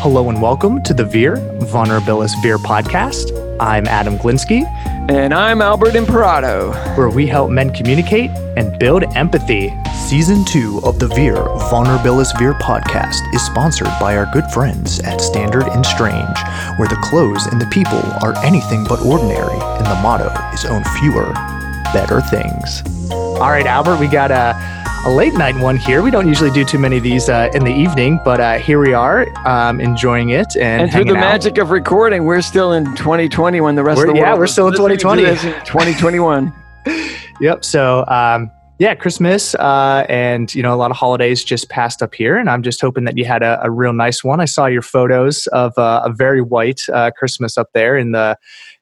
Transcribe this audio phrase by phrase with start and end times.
[0.00, 1.36] Hello and welcome to the Vir,
[1.72, 3.32] Vulnerabilis Vir podcast.
[3.60, 4.64] I'm Adam Glinsky,
[5.10, 6.72] And I'm Albert Imperato.
[6.96, 9.72] where we help men communicate and build empathy.
[9.94, 11.36] Season 2 of the Vir
[11.70, 16.38] Vulnerabilis Vir podcast is sponsored by our good friends at Standard and Strange,
[16.78, 20.84] where the clothes and the people are anything but ordinary, and the motto is own
[21.00, 21.32] fewer,
[21.92, 22.82] better things.
[23.12, 24.56] All right, Albert, we got a,
[25.04, 26.02] a late night one here.
[26.02, 28.80] We don't usually do too many of these uh, in the evening, but uh, here
[28.80, 31.20] we are um, enjoying it and, And through the out.
[31.20, 34.40] magic of recording, we're still in 2020 when the rest We're- of the yeah, world
[34.40, 35.22] we're still in listening 2020.
[35.58, 36.52] in 2021.
[37.40, 37.64] Yep.
[37.64, 42.12] So, um, yeah, Christmas uh, and you know a lot of holidays just passed up
[42.16, 44.40] here, and I'm just hoping that you had a, a real nice one.
[44.40, 48.36] I saw your photos of uh, a very white uh, Christmas up there in the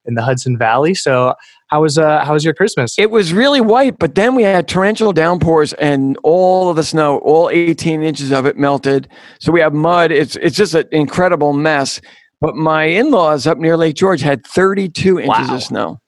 [0.05, 0.95] in the Hudson Valley.
[0.95, 1.35] So,
[1.67, 2.97] how was uh, how was your Christmas?
[2.97, 7.17] It was really white, but then we had torrential downpours and all of the snow,
[7.19, 9.09] all 18 inches of it melted.
[9.39, 10.11] So we have mud.
[10.11, 11.99] It's it's just an incredible mess.
[12.39, 15.55] But my in-laws up near Lake George had 32 inches Wow.
[15.55, 15.99] of snow.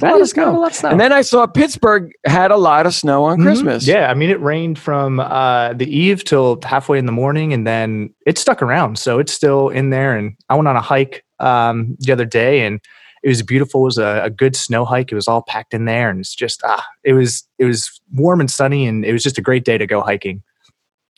[0.00, 0.60] That lot kind of a snow.
[0.60, 0.88] lot of snow.
[0.90, 3.42] And then I saw Pittsburgh had a lot of snow on Mhm.
[3.42, 3.86] Christmas.
[3.86, 7.66] Yeah, I mean, it rained from uh, the eve till halfway in the morning, and
[7.66, 8.98] then it stuck around.
[8.98, 10.14] So it's still in there.
[10.16, 12.80] And I went on a hike um, the other day, and
[13.22, 13.82] it was beautiful.
[13.82, 15.10] It was a, a good snow hike.
[15.12, 18.40] It was all packed in there, and it's just ah, it was it was warm
[18.40, 20.42] and sunny, and it was just a great day to go hiking.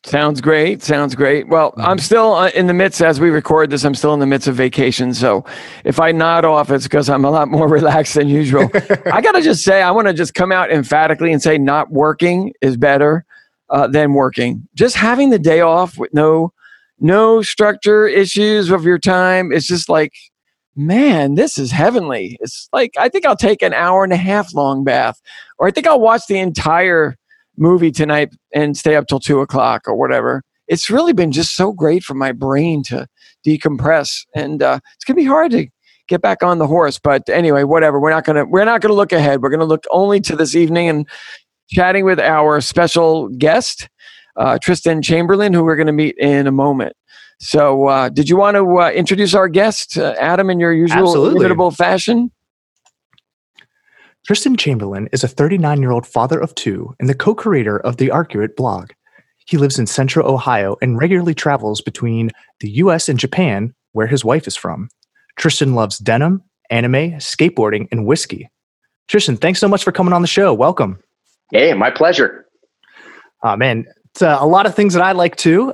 [0.07, 0.83] Sounds great.
[0.83, 1.49] Sounds great.
[1.49, 2.01] Well, I'm Mhm.
[2.01, 4.55] still uh, in the midst, as we record this, I'm still in the midst of
[4.55, 5.13] vacation.
[5.13, 5.45] So
[5.85, 8.71] if I nod off, it's because I'm a lot more relaxed than usual.
[9.13, 11.91] I got to just say, I want to just come out emphatically and say not
[11.93, 13.27] working is better
[13.69, 14.67] uh, than working.
[14.75, 16.55] Just having the day off with no,
[16.99, 19.53] no structure issues of your time.
[19.53, 20.15] It's just like,
[20.77, 22.39] man, this is heavenly.
[22.41, 25.21] It's like, I think I'll take an hour and a half long bath,
[25.59, 27.17] or I think I'll watch the entire
[27.57, 30.43] movie tonight and stay up till two o'clock or whatever.
[30.69, 33.07] It's really been just so great for my brain to
[33.47, 35.67] decompress, and uh, it's gonna be hard to
[36.07, 36.99] get back on the horse.
[36.99, 37.99] But anyway, whatever.
[37.99, 39.43] We're not gonna we're not gonna look ahead.
[39.43, 41.09] We're gonna look only to this evening and
[41.71, 43.89] chatting with our special guest,
[44.37, 46.95] uh, Tristan Chamberlain, who we're gonna meet in a moment.
[47.41, 51.09] So, uh, did you want to uh, introduce our guest, uh, Adam, in your usual
[51.09, 51.37] Absolutely.
[51.37, 52.31] inimitable fashion?
[54.27, 57.97] Tristan Chamberlain is a 39 year old father of two and the co creator of
[57.97, 58.91] the Arcuate blog.
[59.47, 62.31] He lives in central Ohio and regularly travels between
[62.61, 64.91] the US and Japan, where his wife is from.
[65.37, 68.51] Tristan loves denim, anime, skateboarding, and whiskey.
[69.09, 70.53] Tristan, thanks so much for coming on the show.
[70.53, 71.01] Welcome.
[71.51, 72.47] Hey, my pleasure.
[73.43, 75.73] Oh, man, it's uh, a lot of things that I like too.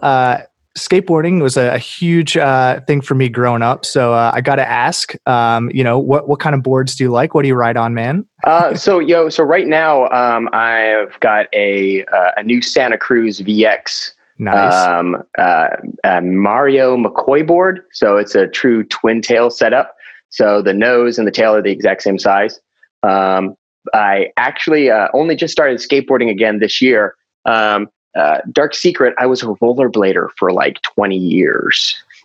[0.77, 3.85] Skateboarding was a, a huge uh, thing for me growing up.
[3.85, 7.05] So uh, I got to ask, um, you know, what, what kind of boards do
[7.05, 7.35] you like?
[7.35, 8.27] What do you ride on, man?
[8.45, 13.41] Uh, so, yo, so right now, um, I've got a uh, a new Santa Cruz
[13.41, 14.87] VX Nice.
[14.87, 15.69] um, uh,
[16.05, 17.83] a Maurio McCoy board.
[17.93, 19.95] So it's a true twin tail setup.
[20.29, 22.61] So the nose and the tail are the exact same size.
[23.03, 23.57] Um,
[23.95, 27.15] I actually uh, only just started skateboarding again this year.
[27.47, 32.03] Um, uh, dark secret, I was a rollerblader for like 20 years.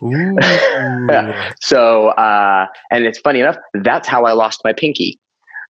[1.60, 5.20] So, uh, and it's funny enough, that's how I lost my pinky.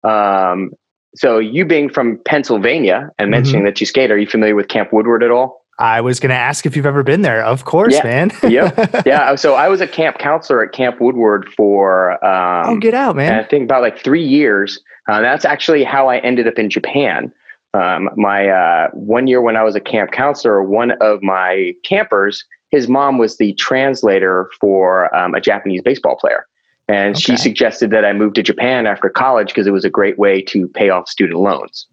[0.05, 0.73] Um,
[1.15, 4.91] so, you being from Pennsylvania and mentioning that you skate, are you familiar with Camp
[4.93, 5.63] Woodward at all?
[5.79, 7.45] I was going to ask if you've ever been there.
[7.45, 8.05] Of course, Yeah.
[8.05, 8.31] man.
[8.51, 9.03] Yep.
[9.07, 9.35] yeah.
[9.35, 13.39] So, I was a camp counselor at Camp Woodward for, um, oh, get out, man.
[13.39, 14.81] I think about like three years.
[15.09, 17.33] Uh, that's actually how I ended up in Japan.
[17.75, 22.45] Um, my uh, one year when I was a camp counselor, one of my campers,
[22.71, 26.47] his mom was the translator for um, a Japanese baseball player.
[26.89, 30.19] And she suggested that I move to Japan after college because it was a great
[30.19, 31.87] way to pay off student loans.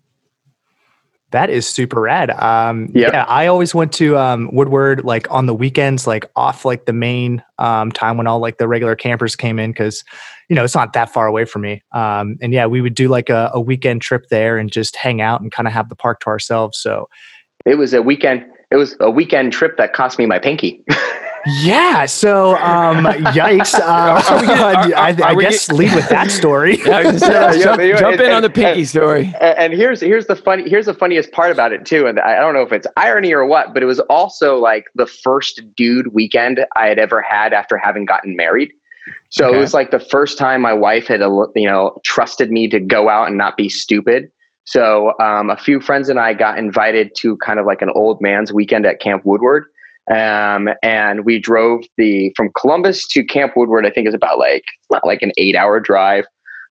[1.32, 2.32] That is super rad.
[2.32, 3.10] Um, Yeah.
[3.14, 6.94] Yeah, I always went to um, Woodward like on the weekends, like off like the
[6.94, 10.04] main um, time when all like the regular campers came in because,
[10.50, 11.82] you know, it's not that far away from me.
[11.92, 15.22] Um, and yeah, we would do like a, a weekend trip there and just hang
[15.22, 16.78] out and kind of have the park to ourselves.
[16.80, 17.08] So
[17.66, 18.46] It was a weekend.
[18.72, 20.84] It was a weekend trip that cost me my pinky.
[21.62, 23.74] yeah, so um, yikes.
[23.76, 26.78] Uh, Are we gonna- are- I, I are we guess lead with that story.
[26.86, 28.50] Yeah, I was gonna say, Yeah, let's yeah, jump, yeah, jump and- in on the
[28.50, 29.26] pinky story.
[29.40, 32.36] and, and here's here's the funny here's the funniest part about it too and i
[32.36, 36.08] don't know if it's irony or what but it was also like the first dude
[36.14, 38.72] weekend i had ever had after having gotten married
[39.30, 39.58] so Okay.
[39.58, 41.22] it was like the first time my wife had
[41.56, 44.32] you know trusted me to go out and not be stupid
[44.66, 48.22] so um, a few friends and i got invited to kind of like an old
[48.22, 49.66] man's weekend at camp woodward
[50.12, 54.66] um, and we drove the from columbus to camp woodward i think is about like
[54.92, 56.26] not like an eight hour drive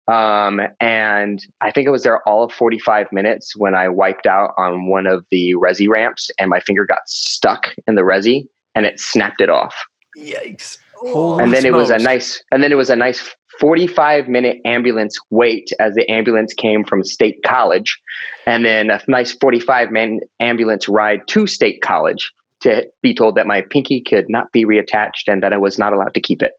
[0.08, 4.54] Um, and I think I was there all of 45 minutes when I wiped out
[4.56, 8.86] on one of the resi ramps and my finger got stuck in the resi and
[8.86, 9.74] it snapped it off.
[10.16, 10.78] Yikes!
[11.12, 14.60] Holy and then it was a nice, and then it was a nice 45 minute
[14.66, 18.00] ambulance wait as the ambulance came from State College,
[18.46, 22.32] and then a nice 45 minute ambulance ride to State College
[22.62, 25.94] to be told that my pinky could not be reattached and that I was not
[25.94, 26.54] allowed to keep it.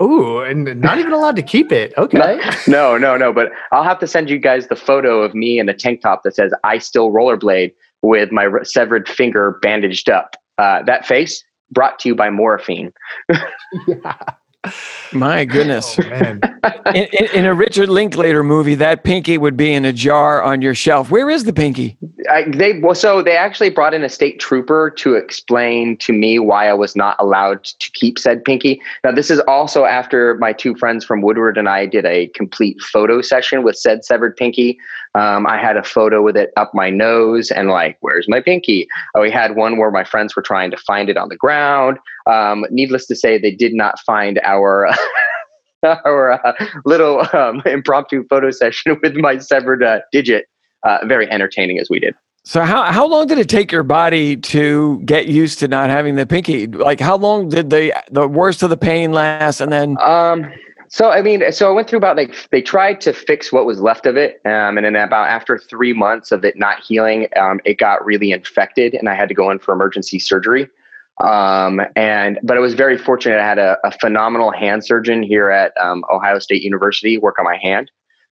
[0.00, 1.92] Ooh, and not even allowed to keep it.
[1.96, 2.40] Okay.
[2.66, 3.32] No, no, no.
[3.32, 6.22] But I'll have to send you guys the photo of me in a tank top
[6.24, 10.36] that says "I still rollerblade" with my severed finger bandaged up.
[10.58, 12.92] Uh, that face brought to you by morphine.
[15.12, 15.98] My oh, goodness.
[15.98, 16.40] Oh, man.
[16.94, 20.62] in, in, in a Richard Linklater movie, that pinky would be in a jar on
[20.62, 21.10] your shelf.
[21.10, 21.98] Where is the pinky?
[22.30, 26.38] I, they well, so they actually brought in a state trooper to explain to me
[26.38, 28.80] why I was not allowed to keep said pinky.
[29.02, 32.80] Now, this is also after my two friends from Woodward and I did a complete
[32.80, 34.78] photo session with said severed pinky.
[35.14, 38.88] Um, I had a photo with it up my nose and like, where's my pinky?
[39.14, 41.98] Uh, we had one where my friends were trying to find it on the ground.
[42.26, 44.88] Um, needless to say, they did not find our.
[46.04, 46.52] our uh,
[46.84, 50.46] little um, impromptu photo session with my severed uh, digit
[50.84, 52.14] uh, very entertaining as we did.
[52.44, 56.16] So how how long did it take your body to get used to not having
[56.16, 56.66] the pinky?
[56.66, 60.52] Like how long did the the worst of the pain last, and then Um,
[60.92, 63.80] so I mean, so I went through about like they tried to fix what was
[63.80, 67.60] left of it, um, and then about after three months of it not healing, um,
[67.64, 70.68] it got really infected, and I had to go in for emergency surgery.
[71.22, 73.38] Um, and but I was very fortunate.
[73.38, 77.46] I had a, a phenomenal hand surgeon here at um, Ohio State University work on
[77.46, 77.90] my hand.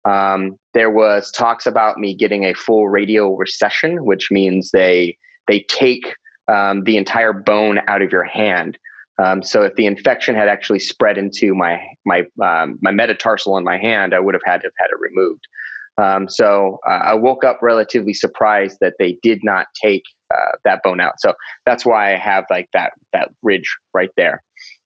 [0.07, 5.61] Um, there was talks about me getting a full radial recession, which means they they
[5.65, 6.17] take
[6.49, 8.79] um, the entire bone out of your hand.
[9.23, 13.65] Um, so if the infection had actually spread into my my um, my metatarsal in
[13.65, 15.47] my hand, I would have had to have had it removed.
[15.99, 20.03] Um, so uh, I woke up relatively surprised that they did not take
[20.35, 21.21] uh, that bone out.
[21.21, 21.35] So
[21.65, 24.43] that's why I have like that that ridge right there.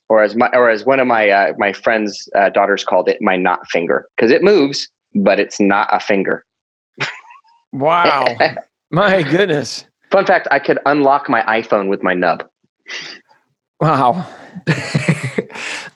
[0.08, 3.20] Or as my or as one of my uh, my friend's uh, daughters called it,
[3.20, 6.44] my not finger, because it moves, but it's not a finger.
[7.72, 8.26] wow,
[8.90, 12.48] my goodness, Fun fact: I could unlock my iPhone with my nub.
[13.80, 14.26] Wow.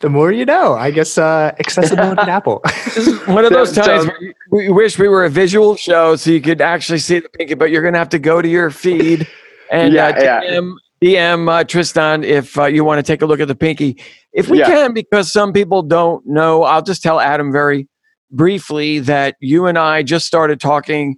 [0.01, 0.75] the more you know.
[0.75, 2.61] I guess uh, accessibility at Apple.
[2.95, 6.31] This is one of those times where we wish we were a visual show so
[6.31, 8.71] you could actually see the pinky, but you're going to have to go to your
[8.71, 9.27] feed
[9.71, 10.41] and Yeah, uh, yeah.
[10.43, 14.01] DM, DM uh, Tristan if uh, you want to take a look at the pinky.
[14.33, 14.67] If we Yeah.
[14.67, 17.89] can, because some people don't know, I'll just tell Adam very
[18.31, 21.17] briefly that you and I just started talking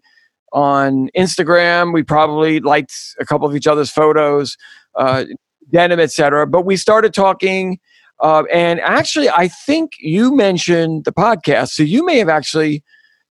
[0.53, 1.93] on Instagram.
[1.93, 4.57] We probably liked a couple of each other's photos,
[4.97, 5.25] uh,
[5.71, 6.47] denim, etc.
[6.47, 7.79] But we started talking.
[8.21, 12.83] Uh, and actually, I think you mentioned the podcast, so you may have actually,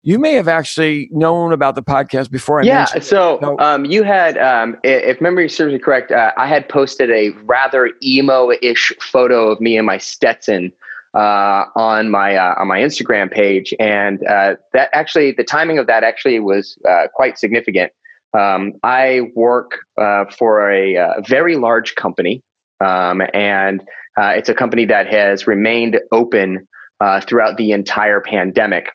[0.02, 2.78] you may have actually known about the podcast before I yeah.
[2.78, 3.02] mentioned.
[3.02, 3.06] it.
[3.06, 7.10] So So- um, you had, um, if memory serves me correct, uh, I had posted
[7.10, 10.72] a rather emo-ish photo of me and my Stetson
[11.16, 15.86] uh, on my uh, on my Instagram page, and uh, that actually the timing of
[15.86, 17.90] that actually was uh, quite significant.
[18.36, 22.42] Um, I work uh, for a, uh very large company,
[22.80, 23.80] um, and
[24.18, 26.66] uh, it's a company that has remained open
[27.00, 28.88] uh, throughout the entire pandemic.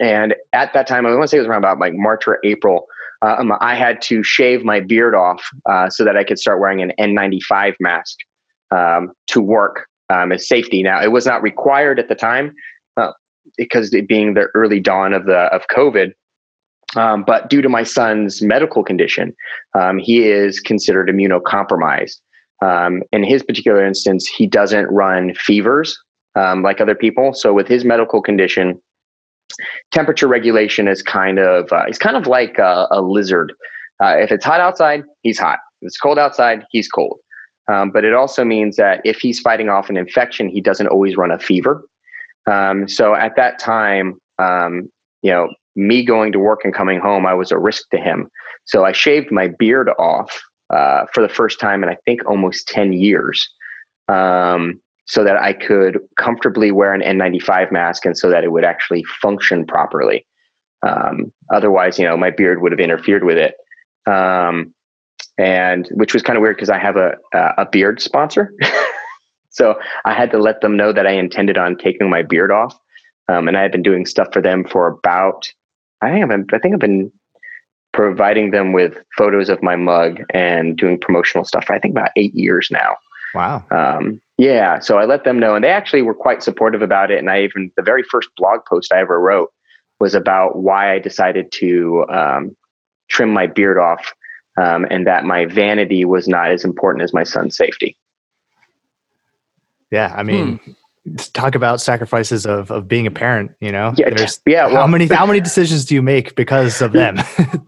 [0.00, 2.38] And at that time, I want to say it was around about like March or
[2.44, 2.86] April.
[3.20, 6.82] Um, I had to shave my beard off uh, so that I could start wearing
[6.82, 8.18] an N95 mask
[8.70, 10.82] um, to work um, as safety.
[10.82, 12.54] Now, it was not required at the time
[13.56, 16.12] because it being the early dawn of the of COVID.
[16.96, 19.34] Um, but due to my son's medical condition,
[19.74, 22.20] um, he is considered immunocompromised.
[22.60, 25.98] Um, in his particular instance, he doesn't run fevers
[26.36, 27.34] um, like other people.
[27.34, 28.80] So with his medical condition,
[29.90, 33.52] temperature regulation is kind of uh, he's kind of like a, a lizard.
[34.02, 35.58] Uh, if it's hot outside, he's hot.
[35.80, 37.18] If it's cold outside, he's cold.
[37.68, 41.16] Um, but it also means that if he's fighting off an infection, he doesn't always
[41.16, 41.84] run a fever.
[42.50, 44.20] Um, so at that time,
[45.22, 48.30] you know, me going to work and coming home, I was a risk to him.
[48.64, 52.68] So I shaved my beard off uh, for the first time in I think almost
[52.68, 53.48] ten years,
[54.08, 58.64] um, so that I could comfortably wear an N95 mask and so that it would
[58.64, 60.26] actually function properly.
[60.86, 63.54] Um, otherwise, you know, my beard would have interfered with it.
[64.10, 64.74] Um,
[65.38, 68.52] and which was kind of weird because I have a a beard sponsor,
[69.50, 72.78] so I had to let them know that I intended on taking my beard off,
[73.28, 75.50] um, and I had been doing stuff for them for about
[76.02, 77.12] I think I've been, I think I've been
[77.92, 82.10] providing them with photos of my mug and doing promotional stuff for I think about
[82.16, 82.96] eight years now.
[83.34, 83.64] wow.
[83.70, 87.18] Um, yeah, so I let them know, and they actually were quite supportive about it.
[87.18, 89.52] And I even the very first blog post I ever wrote
[90.00, 92.56] was about why I decided to um,
[93.08, 94.12] trim my beard off,
[94.60, 97.96] um, and that my vanity was not as important as my son's safety.
[99.92, 100.58] Yeah, I mean,
[101.32, 103.52] talk about sacrifices of of being a parent.
[103.60, 104.68] You know, Yeah, There's- yeah.
[104.68, 107.16] how many how many decisions do you make because of them?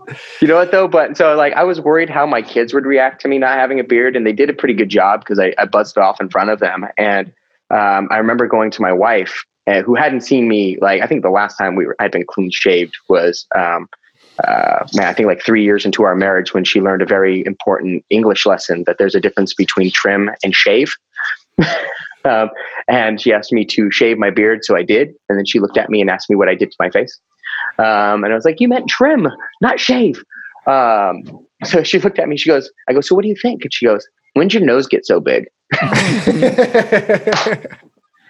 [0.40, 0.86] You know what though?
[0.86, 3.80] But so like I was worried how my kids would react to me not having
[3.80, 6.20] a beard, and they did a pretty good job because I, I buzzed it off
[6.20, 6.86] in front of them.
[6.96, 7.32] And
[7.70, 11.22] um, I remember going to my wife, uh, who hadn't seen me like I think
[11.22, 13.88] the last time we were I'd been clean shaved was um,
[14.46, 17.44] uh, man I think like three years into our marriage when she learned a very
[17.46, 20.94] important English lesson that there's a difference between trim and shave.
[22.24, 22.50] um,
[22.88, 25.08] and she asked me to shave my beard, so I did.
[25.28, 27.18] And then she looked at me and asked me what I did to my face.
[27.78, 29.28] Um, and I was like, "You meant trim,
[29.60, 30.22] not shave."
[30.66, 31.22] Um,
[31.64, 32.36] so she looked at me.
[32.36, 34.86] She goes, "I go, so what do you think?" And she goes, "When'd your nose
[34.86, 36.18] get so big?" I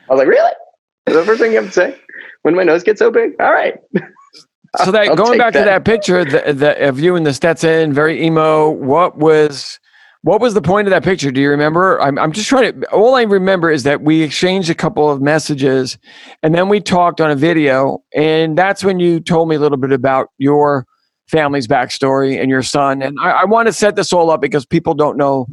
[0.08, 0.52] was like, "Really?"
[1.06, 1.96] That's the first thing you have to say.
[2.42, 3.32] When my nose gets so big?
[3.40, 3.74] All right.
[4.84, 5.64] So that I'll going back to that.
[5.64, 8.70] that picture the, the, of you and the Stetson, very emo.
[8.70, 9.78] What was
[10.24, 11.30] what was the point of that picture?
[11.30, 12.00] Do you remember?
[12.00, 12.90] I'm I'm just trying to.
[12.90, 15.98] All I remember is that we exchanged a couple of messages,
[16.42, 19.76] and then we talked on a video, and that's when you told me a little
[19.76, 20.86] bit about your
[21.28, 23.02] family's backstory and your son.
[23.02, 25.46] And I, I want to set this all up because people don't know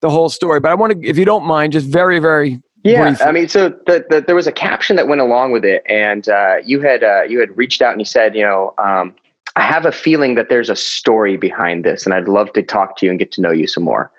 [0.00, 0.58] the whole story.
[0.58, 3.26] But I want to, if you don't mind, just very very Yeah, briefly.
[3.26, 6.26] I mean, so the, the, there was a caption that went along with it, and
[6.30, 9.14] uh, you had uh, you had reached out and you said, you know, um,
[9.56, 12.96] I have a feeling that there's a story behind this, and I'd love to talk
[12.98, 14.10] to you and get to know you some more.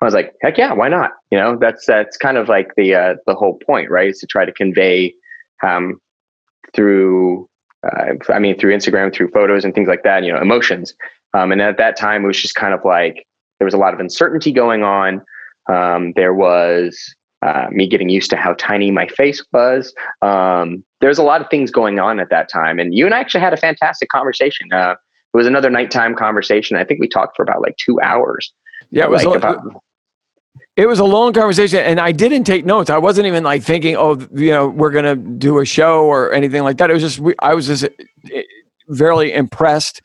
[0.00, 1.12] I was like, heck yeah, why not?
[1.30, 4.08] You know, that's that's kind of like the uh, the whole point, right?
[4.08, 5.14] Is to try to convey
[5.62, 6.00] um,
[6.74, 7.48] through,
[7.86, 10.94] uh, I mean, through Instagram, through photos and things like that, you know, emotions.
[11.34, 13.26] Um, and at that time, it was just kind of like
[13.58, 15.22] there was a lot of uncertainty going on.
[15.68, 19.94] Um, there was uh, me getting used to how tiny my face was.
[20.20, 23.18] Um, there's a lot of things going on at that time, and you and I
[23.20, 24.72] actually had a fantastic conversation.
[24.72, 24.92] Uh,
[25.34, 26.76] it was another nighttime conversation.
[26.76, 28.52] I think we talked for about like two hours.
[28.90, 29.82] yeah, it was like a- about,
[30.76, 32.88] It was a long conversation, and I didn't take notes.
[32.88, 36.62] I wasn't even like thinking, "Oh, you know, we're gonna do a show or anything
[36.62, 38.42] like that." It was just, we, I was just eh,
[38.88, 40.00] very impressed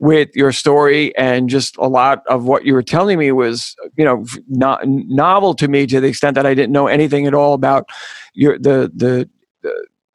[0.00, 4.04] with your story, and just a lot of what you were telling me was, you
[4.04, 7.54] know, not novel to me to the extent that I didn't know anything at all
[7.54, 7.86] about
[8.34, 9.28] your the the.
[9.62, 9.74] the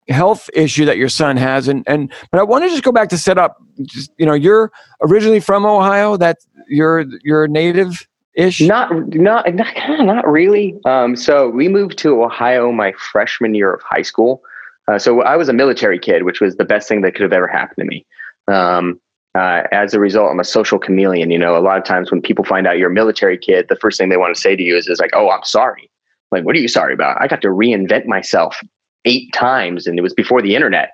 [0.10, 3.10] health issue that your son has and and but I want to just go back
[3.10, 8.62] to set up just you know you're originally from Ohio that you're you're native ish
[8.62, 10.78] not not not, not really.
[10.86, 14.42] Um, so we moved to Ohio my freshman year of high school.
[14.88, 17.32] Uh, so I was a military kid, which was the best thing that could have
[17.32, 18.06] ever happened to me.
[18.48, 19.00] Um,
[19.36, 21.32] uh, as a result, I'm a social chameleon.
[21.32, 23.78] You know, a lot of times when people find out you're a military kid, the
[23.78, 25.90] first thing they want to say to you is, is like, "Oh, I'm sorry."
[26.32, 27.22] Like, what are you sorry about?
[27.22, 28.60] I got to reinvent myself
[29.06, 30.92] eight times, and it was before the internet.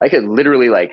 [0.00, 0.92] I could literally like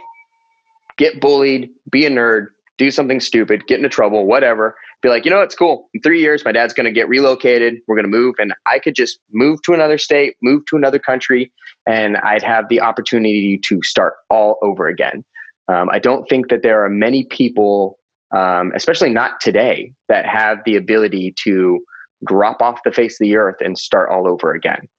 [0.97, 2.47] get bullied, be a nerd,
[2.77, 4.75] do something stupid, get into trouble, whatever.
[5.01, 5.89] Be like, you know, it's cool.
[5.93, 7.75] In three years, my dad's going to get relocated.
[7.88, 10.99] We're going to move, and I could just move to another state, move to another
[10.99, 11.51] country,
[11.85, 15.25] and I'd have the opportunity to start all over again.
[15.67, 17.99] Um, I don't think that there are many people,
[18.35, 21.83] um, especially not today, that have the ability to
[22.25, 24.89] drop off the face of the earth and start all over again,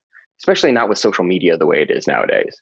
[0.40, 2.60] especially not with social media the way it is nowadays.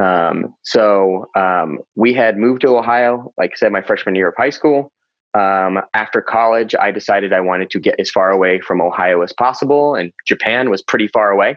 [0.00, 4.34] Um, so um, we had moved to Ohio, like I said, my freshman year of
[4.36, 4.92] high school.
[5.34, 9.32] Um, after college, I decided I wanted to get as far away from Ohio as
[9.32, 11.56] possible, and Japan was pretty far away.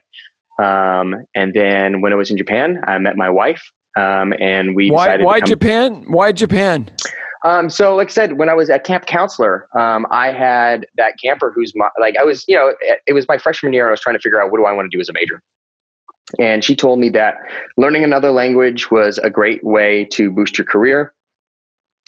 [0.60, 3.63] Um, and then when I was in Japan, I met my wife,
[3.98, 6.03] um, and we why decided why to come, Japan?
[6.07, 6.91] Why Japan?
[7.43, 11.15] Um, so, like I said, when I was at camp counselor, um, I had that
[11.21, 12.73] camper who's my, like, I was, you know,
[13.05, 13.88] it, was my freshman year.
[13.88, 15.41] I was trying to figure out what do I want to do as a major.
[16.39, 17.35] And she told me that
[17.77, 21.13] learning another language was a great way to boost your career.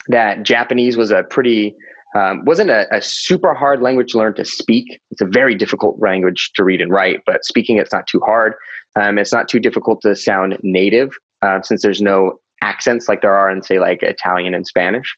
[0.08, 1.76] That Japanese was a pretty,
[2.16, 5.00] um, wasn't a, a super hard language to learn to speak.
[5.10, 8.54] It's a very difficult language to read and write, but speaking it's not too hard.
[8.98, 13.34] Um, it's not too difficult to sound native uh, since there's no accents like there
[13.34, 15.14] are in, say, like Italian and Spanish.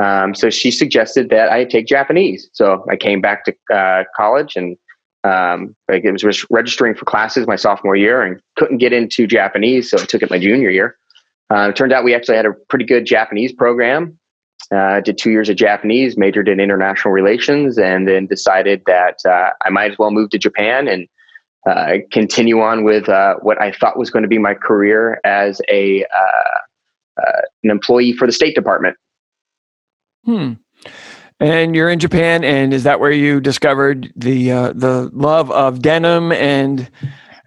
[0.00, 2.48] Um, so she suggested that I take Japanese.
[2.52, 4.76] So I came back to uh, college and
[5.24, 9.90] um, like it was registering for classes my sophomore year and couldn't get into Japanese,
[9.90, 10.96] so I took it my junior year.
[11.52, 14.18] Uh, it turned out we actually had a pretty good Japanese program.
[14.74, 19.50] Uh, did two years of Japanese, majored in international relations, and then decided that uh,
[19.64, 21.08] I might as well move to Japan and
[21.68, 25.60] uh, continue on with uh, what I thought was going to be my career as
[25.68, 28.96] a uh, uh, an employee for the State Department.
[30.24, 30.52] Hmm.
[31.38, 35.80] And you're in Japan, and is that where you discovered the uh, the love of
[35.80, 36.90] denim and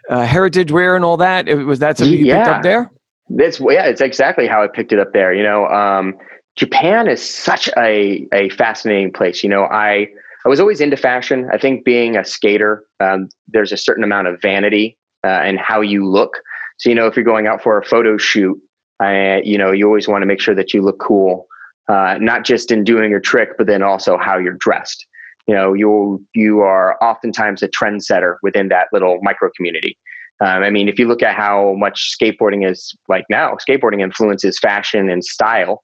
[0.10, 1.48] uh, heritage wear and all that?
[1.48, 2.52] It- Was that something you picked Yeah.
[2.58, 2.92] up there?
[3.30, 5.34] That's yeah, it's exactly how I picked it up there.
[5.34, 6.18] You know, um,
[6.56, 9.44] Japan is such a a fascinating place.
[9.44, 10.08] You know, I
[10.46, 11.48] I was always into fashion.
[11.54, 15.82] I think being a skater, um, there's a certain amount of vanity uh, in how
[15.82, 16.42] you look.
[16.80, 18.60] So, you know, if you're going out for a photo shoot,
[19.00, 21.48] I, you know, you always want to make sure that you look cool,
[21.90, 25.06] uh, not just in doing your trick, but then also how you're dressed.
[25.48, 29.98] You know, you you are oftentimes a trendsetter within that little micro community.
[30.40, 34.58] Um, I mean, if you look at how much skateboarding is like now, skateboarding influences
[34.60, 35.84] fashion and style.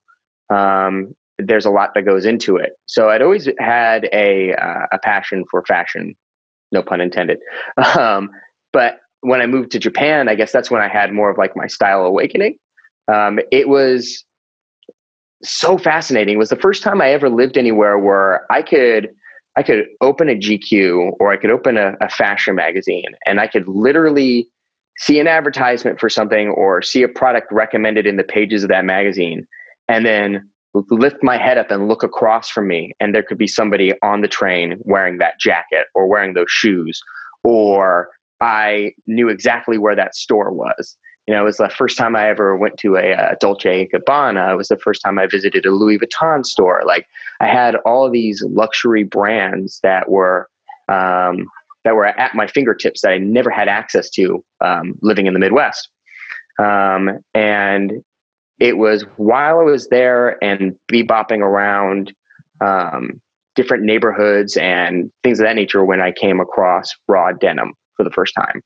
[0.50, 2.74] Um, there's a lot that goes into it.
[2.86, 6.15] So I'd always had a uh, a passion for fashion,
[6.72, 7.39] no pun intended.
[7.98, 8.29] Um,
[8.72, 11.56] but when I moved to Japan, I guess that's when I had more of like
[11.56, 12.58] my style awakening.
[13.08, 14.24] Um, it was
[15.43, 16.36] so fascinating.
[16.36, 19.10] It was the first time I ever lived anywhere where I could
[19.55, 23.48] I could open a GQ or I could open a, a fashion magazine and I
[23.48, 24.48] could literally
[25.00, 28.86] see an advertisement for something or see a product recommended in the pages of that
[28.86, 29.48] magazine
[29.88, 33.48] and then lift my head up and look across from me and there could be
[33.48, 37.01] somebody on the train wearing that jacket or wearing those shoes
[37.43, 40.96] or i knew exactly where that store was
[41.29, 44.51] you know it was the first time i ever went to a, a dolce gabbana.
[44.51, 46.81] It was the first time i visited a louis vuitton store.
[46.88, 47.05] Like
[47.39, 50.50] i had all these luxury brands that were
[50.88, 51.45] um,
[51.83, 55.39] that were at my fingertips that i never had access to um, living in the
[55.39, 55.89] midwest.
[56.57, 58.03] Um, and
[58.59, 62.12] it was while I was there and bebopping around
[62.59, 63.21] um,
[63.53, 68.12] different neighborhoods and things of that nature when I came across raw denim for the
[68.12, 68.63] first time.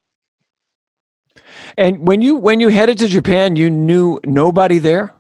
[1.77, 5.13] And when you when you headed to Japan, you knew nobody there.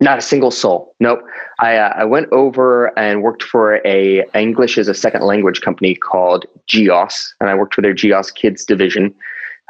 [0.00, 0.94] Not a single soul.
[1.00, 1.20] Nope.
[1.60, 5.94] I uh, I went over and worked for a English as a second language company
[5.94, 9.14] called GEOS, and I worked for their GEOS Kids division.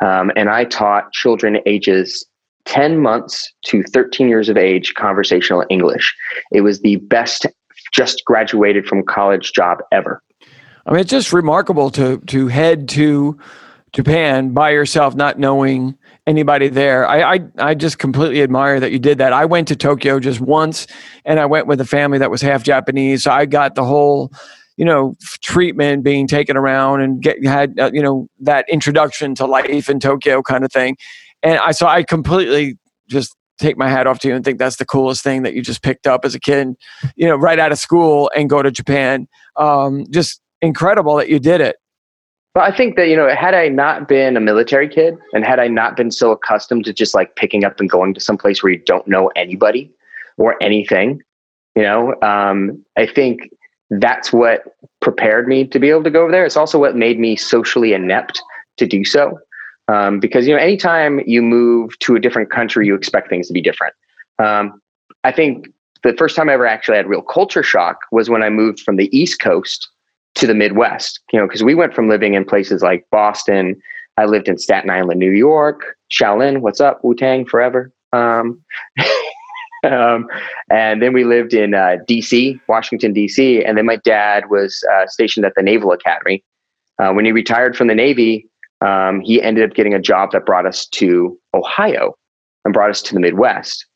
[0.03, 2.27] Um, and I taught children ages
[2.65, 6.15] 10 months to 13 years of age conversational English.
[6.51, 7.47] It was the best
[7.93, 10.23] just graduated from college job ever.
[10.87, 13.39] I mean, it's just remarkable to to head to
[13.93, 17.07] Japan by yourself, not knowing anybody there.
[17.07, 19.33] I, I I just completely admire that you did that.
[19.33, 20.87] I went to Tokyo just once,
[21.25, 24.33] and I went with a family that was half Japanese, so I got the whole
[24.77, 29.47] you know treatment being taken around and get had uh, you know that introduction to
[29.47, 30.97] life in Tokyo kind of thing
[31.45, 32.77] and I so I completely
[33.09, 35.63] just take my hat off to you and think that's the coolest thing that you
[35.63, 36.75] just picked up as a kid,
[37.15, 39.29] you know, right out of school and go to Japan.
[39.57, 41.77] Um, just incredible that you did it.
[42.55, 45.59] Well, I think that, you know, had I not been a military kid and had
[45.59, 48.63] I not been so accustomed to just like picking up and going to some place
[48.63, 49.93] where you don't know anybody
[50.37, 51.21] or anything,
[51.75, 53.51] you know, um, I think
[53.91, 56.47] that's what prepared me to be able to go over there.
[56.47, 58.41] It's also what made me socially inept
[58.77, 59.37] to do so.
[59.89, 63.53] Um, because you know, anytime you move to a different country, you expect things to
[63.53, 63.95] be different.
[64.39, 64.81] Um,
[65.25, 65.69] I think
[66.05, 68.97] the first time I ever actually had real culture shock was when I moved from
[68.97, 69.89] the East Coast
[70.37, 71.21] to the Midwest.
[71.33, 73.81] You know, because we went from living in places like Boston.
[74.17, 76.61] I lived in Staten Island, New York, Shaolin.
[76.61, 77.93] What's up, Wu Tang forever?
[78.13, 78.63] Um,
[79.85, 80.29] um,
[80.71, 85.07] and then we lived in uh, D.C., Washington D.C., and then my dad was uh,
[85.09, 86.45] stationed at the Naval Academy.
[86.99, 88.49] Uh, when he retired from the Navy,
[88.81, 92.15] um, he ended up getting a job that brought us to Ohio
[92.65, 93.87] and brought us to the Midwest.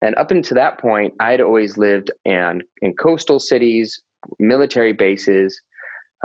[0.00, 4.00] And up until that point, I had always lived in, in coastal cities,
[4.38, 5.60] military bases.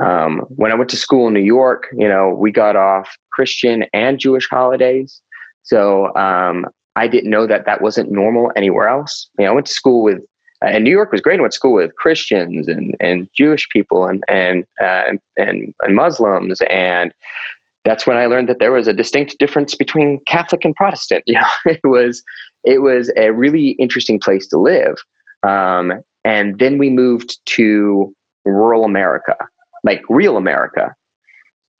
[0.01, 3.86] Um, when I went to school in New York, you know, we got off Christian
[3.93, 5.21] and Jewish holidays.
[5.63, 9.29] So um, I didn't know that that wasn't normal anywhere else.
[9.38, 10.25] You know, I went to school with,
[10.63, 11.39] uh, and New York was great.
[11.39, 15.95] I went to school with Christians and, and Jewish people and and, uh, and and
[15.95, 17.13] Muslims and
[17.84, 21.23] that's when I learned that there was a distinct difference between Catholic and Protestant.
[21.27, 22.23] You know, it was
[22.63, 24.97] it was a really interesting place to live.
[25.43, 29.36] Um, and then we moved to rural America,
[29.84, 30.96] like real America.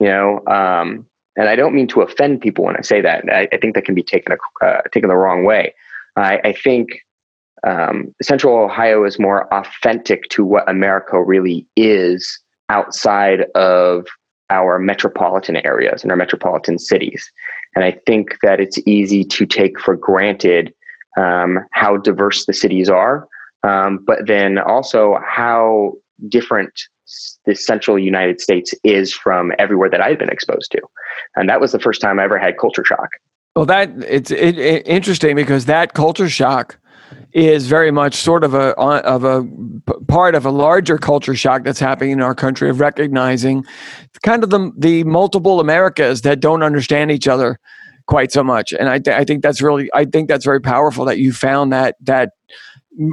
[0.00, 3.24] You know, um, and I don't mean to offend people when I say that.
[3.32, 5.74] I, I think that can be taken uh, taken the wrong way.
[6.16, 7.00] I, I think
[7.66, 14.06] um, Central Ohio is more authentic to what America really is outside of
[14.50, 17.30] our metropolitan areas and our metropolitan cities.
[17.74, 20.72] And I think that it's easy to take for granted
[21.16, 23.26] um, how diverse the cities are,
[23.66, 25.94] um, but then also how
[26.28, 26.72] different
[27.46, 30.80] the central United States is from everywhere that I've been exposed to.
[31.36, 33.10] And that was the first time I ever had culture shock.
[33.54, 36.78] Well, that it's it, it, interesting because that culture shock
[37.32, 39.44] is very much sort of a of a
[40.08, 43.64] part of a larger culture shock that's happening in our country of recognizing
[44.22, 47.60] kind of the the multiple Americas that don't understand each other
[48.06, 48.72] quite so much.
[48.72, 51.72] And I th- I think that's really I think that's very powerful that you found
[51.72, 52.30] that that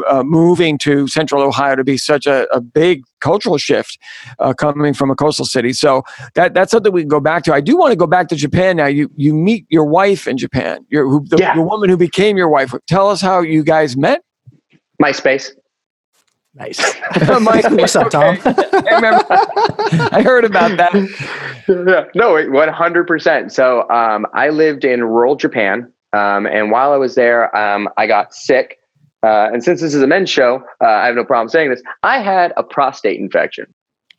[0.07, 3.97] uh, moving to central Ohio to be such a, a big cultural shift
[4.39, 5.73] uh, coming from a coastal city.
[5.73, 6.03] So
[6.35, 7.53] that that's something we can go back to.
[7.53, 8.87] I do want to go back to Japan now.
[8.87, 10.85] You you meet your wife in Japan.
[10.89, 11.55] Your who, the, Yeah.
[11.55, 12.73] the woman who became your wife.
[12.87, 14.21] Tell us how you guys met.
[15.01, 15.51] MySpace.
[16.53, 16.79] Nice.
[17.41, 18.37] Mike, What's up, Tom?
[18.45, 19.25] I remember.
[20.13, 20.93] I heard about that.
[21.67, 23.51] yeah, no, one hundred percent.
[23.51, 28.05] So um, I lived in rural Japan, um, and while I was there, um, I
[28.05, 28.77] got sick.
[29.23, 31.81] Uh, and since this is a men's show, uh, I have no problem saying this.
[32.03, 33.65] I had a prostate infection.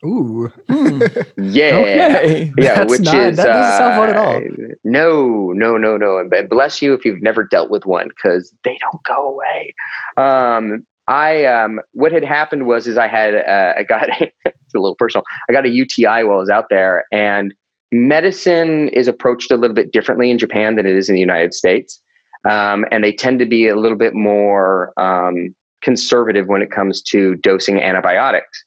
[0.05, 0.47] Ooh.
[0.69, 1.01] Hmm.
[1.37, 2.53] Yeah, Okay.
[2.57, 4.35] yeah, That's which not- is that doesn't sound fun at all.
[4.37, 6.17] uh, No, no, no, no.
[6.19, 9.73] And and bless you if you've never dealt with one because they don't go away.
[10.17, 14.79] Um, I um, what had happened was is I had uh, I got it's a
[14.79, 15.23] little personal.
[15.49, 17.53] I got a UTI while I was out there, and
[17.91, 21.53] medicine is approached a little bit differently in Japan than it is in the United
[21.53, 22.01] States,
[22.45, 27.01] um, and they tend to be a little bit more um, conservative when it comes
[27.01, 28.63] to dosing antibiotics.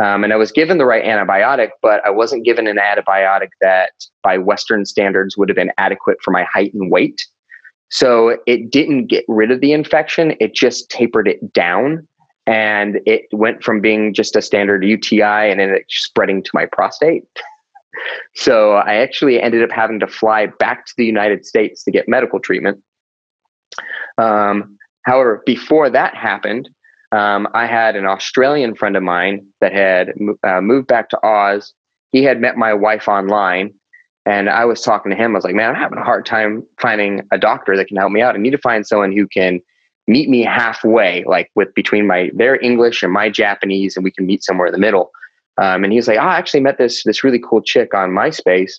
[0.00, 3.90] Um, and I was given the right antibiotic, but I wasn't given an antibiotic that,
[4.22, 7.26] by Western standards, would have been adequate for my height and weight.
[7.90, 12.06] So it didn't get rid of the infection; it just tapered it down,
[12.46, 16.66] and it went from being just a standard UTI and then it spreading to my
[16.66, 17.24] prostate.
[18.36, 22.08] So I actually ended up having to fly back to the United States to get
[22.08, 22.80] medical treatment.
[24.18, 26.70] Um, however, before that happened,
[27.12, 31.72] um, I had an Australian friend of mine that had uh, moved back to Oz.
[32.10, 33.74] He had met my wife online,
[34.26, 35.32] and I was talking to him.
[35.32, 38.12] I was like, "Man, I'm having a hard time finding a doctor that can help
[38.12, 38.34] me out.
[38.34, 39.60] I need to find someone who can
[40.06, 44.26] meet me halfway, like with between my their English and my Japanese, and we can
[44.26, 45.10] meet somewhere in the middle."
[45.56, 48.10] Um, and he was like, oh, "I actually met this this really cool chick on
[48.10, 48.72] MySpace.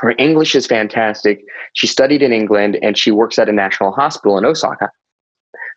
[0.00, 1.44] Her English is fantastic.
[1.74, 4.90] She studied in England, and she works at a national hospital in Osaka,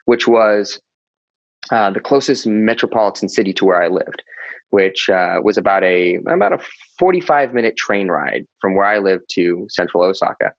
[0.05, 0.79] which was."
[1.69, 4.23] Uh, the closest metropolitan city to where I lived,
[4.71, 6.59] which uh, was about a about a
[6.97, 10.53] 45 minute train ride from where I lived to central Osaka.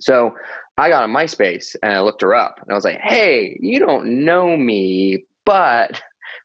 [0.00, 0.36] So
[0.76, 3.78] I got on MySpace and I looked her up and I was like, "Hey, you
[3.78, 6.02] don't know me, but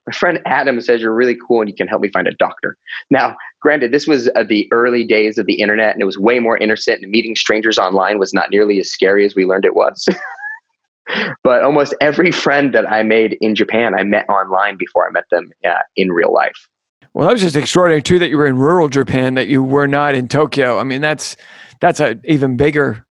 [0.08, 2.78] my friend Adam says you're really cool and you can help me find a doctor."
[3.10, 6.40] Now, granted, this was uh, the early days of the internet and it was way
[6.40, 9.76] more innocent and meeting strangers online was not nearly as scary as we learned it
[9.76, 10.08] was.
[11.44, 15.26] but almost every friend that I made in Japan, I met online before I met
[15.32, 16.68] them uh, in real life.
[17.14, 19.88] Well, that was just extraordinary too that you were in rural Japan, that you were
[19.88, 20.78] not in Tokyo.
[20.80, 21.36] I mean, that's
[21.82, 23.06] that's a even bigger,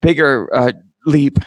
[0.00, 0.72] bigger uh,
[1.06, 1.38] leap.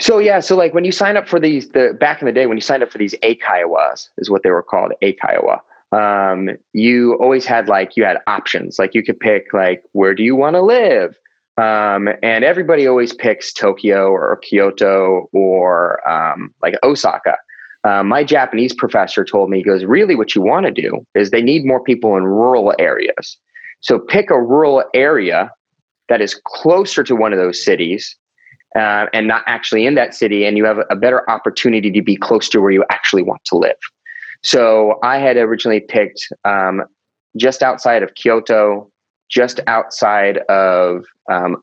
[0.00, 2.46] So yeah, so like when you sign up for these, the back in the day
[2.46, 5.60] when you signed up for these Eikaiwas is what they were called, Eikaiwa.
[5.92, 10.22] Um, you always had like you had options, like you could pick like where do
[10.22, 11.18] you want to live,
[11.58, 17.36] um, and everybody always picks Tokyo or Kyoto or um, like Osaka.
[17.84, 21.30] Uh, my Japanese professor told me, he goes, really what you want to do is
[21.30, 23.36] they need more people in rural areas.
[23.80, 25.50] So pick a rural area
[26.08, 28.16] that is closer to one of those cities
[28.76, 32.16] uh, and not actually in that city, and you have a better opportunity to be
[32.16, 33.76] close to where you actually want to live.
[34.42, 36.82] So I had originally picked um,
[37.36, 38.90] just outside of Kyoto,
[39.28, 41.62] just outside of um,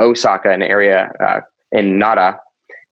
[0.00, 1.40] Osaka, an area uh,
[1.72, 2.40] in Nara,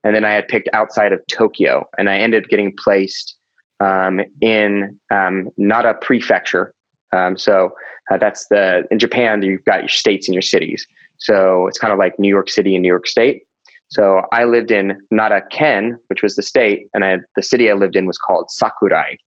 [0.05, 3.37] and then I had picked outside of Tokyo, and I ended up getting placed
[3.81, 6.75] um, in um, Nara Prefecture.
[7.13, 7.75] Um, so
[8.11, 10.87] uh, that's the in Japan you've got your states and your cities.
[11.19, 13.45] So it's kind of like New York City and New York State.
[13.93, 17.75] So I lived in Nara Ken, which was the state, and I, the city I
[17.75, 19.19] lived in was called Sakurai.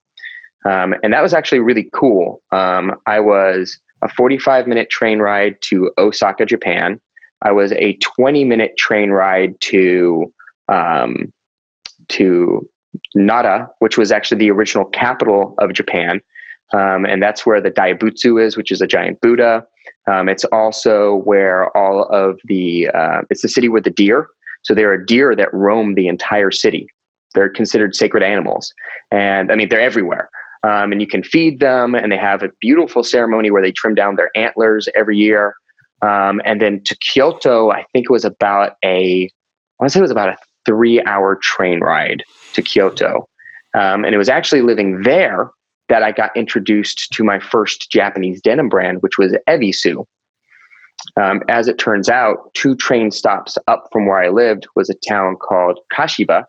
[0.68, 2.42] Um, and that was actually really cool.
[2.50, 7.00] Um, I was a 45 minute train ride to Osaka, Japan.
[7.42, 10.34] I was a 20 minute train ride to
[10.68, 11.32] um,
[12.08, 12.68] to
[13.14, 16.20] Nara, which was actually the original capital of Japan.
[16.72, 19.64] Um, and that's where the Daibutsu is, which is a giant Buddha.
[20.08, 24.26] Um, it's also where all of the, uh, it's the city where the deer.
[24.66, 26.88] So there are deer that roam the entire city.
[27.34, 28.72] They're considered sacred animals.
[29.10, 30.28] And I mean, they're everywhere.
[30.64, 33.94] Um, and you can feed them, and they have a beautiful ceremony where they trim
[33.94, 35.54] down their antlers every year.
[36.02, 39.30] Um, and then to Kyoto, I think it was about a, I
[39.78, 42.24] want to say it was about a three hour train ride
[42.54, 43.28] to Kyoto.
[43.74, 45.50] Um, and it was actually living there
[45.88, 50.04] that I got introduced to my first Japanese denim brand, which was Evisu.
[51.16, 54.94] Um, as it turns out, two train stops up from where I lived was a
[54.94, 56.44] town called Kashiba,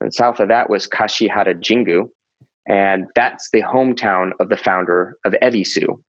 [0.00, 2.08] and south of that was Kashihara Jingu,
[2.68, 6.00] and that's the hometown of the founder of Evisu.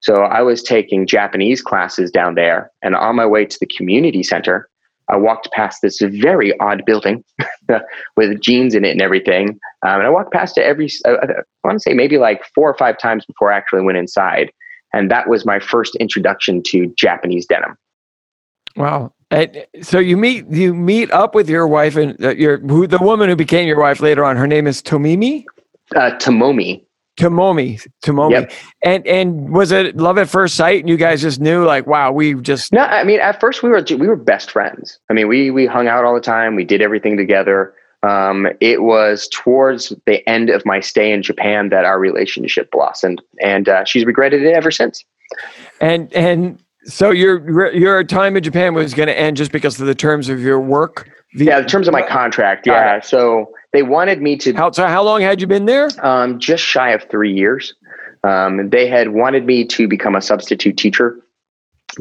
[0.00, 4.22] So I was taking Japanese classes down there, and on my way to the community
[4.22, 4.68] center,
[5.10, 7.24] I walked past this very odd building
[8.16, 9.58] with jeans in it and everything.
[9.84, 12.70] Um, and I walked past it every, uh, I want to say maybe like four
[12.70, 14.52] or five times before I actually went inside.
[14.92, 17.76] And that was my first introduction to Japanese denim.
[18.76, 19.12] Wow.
[19.30, 22.98] And so you meet you meet up with your wife and uh, your who the
[22.98, 24.36] woman who became your wife later on.
[24.36, 25.44] Her name is Tomimi.
[25.94, 26.84] Uh, Tomomi.
[27.16, 28.52] Tomomi, Tomomi, yep.
[28.82, 30.80] and and was it love at first sight?
[30.80, 32.80] And you guys just knew, like, wow, we just no.
[32.80, 34.98] I mean, at first we were we were best friends.
[35.10, 36.54] I mean, we we hung out all the time.
[36.56, 37.74] We did everything together.
[38.02, 43.20] Um, it was towards the end of my stay in Japan that our relationship blossomed,
[43.42, 45.04] and uh, she's regretted it ever since.
[45.80, 49.86] And and so your your time in Japan was going to end just because of
[49.86, 51.10] the terms of your work.
[51.34, 52.66] The, yeah, the terms of my contract.
[52.66, 54.54] Yeah, so they wanted me to.
[54.54, 55.90] How, so how long had you been there?
[56.02, 57.74] Um, just shy of three years.
[58.24, 61.20] Um, they had wanted me to become a substitute teacher,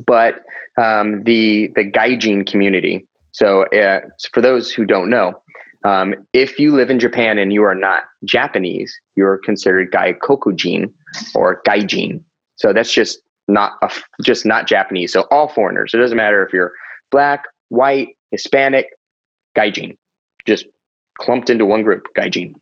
[0.06, 0.46] but
[0.78, 3.06] um, the the gaijin community.
[3.32, 4.02] So uh,
[4.34, 5.42] for those who don't know,
[5.84, 10.94] um, if you live in Japan and you are not Japanese, you're considered gaikokujin
[11.36, 12.24] or gaijin.
[12.56, 13.90] So that's just not a,
[14.22, 15.14] just not Japanese.
[15.14, 15.94] So all foreigners.
[15.94, 16.74] It doesn't matter if you're
[17.12, 18.88] black, white, Hispanic,
[19.56, 19.98] gaijin.
[20.46, 20.66] Just
[21.20, 22.56] clumped into one group, Gaijin.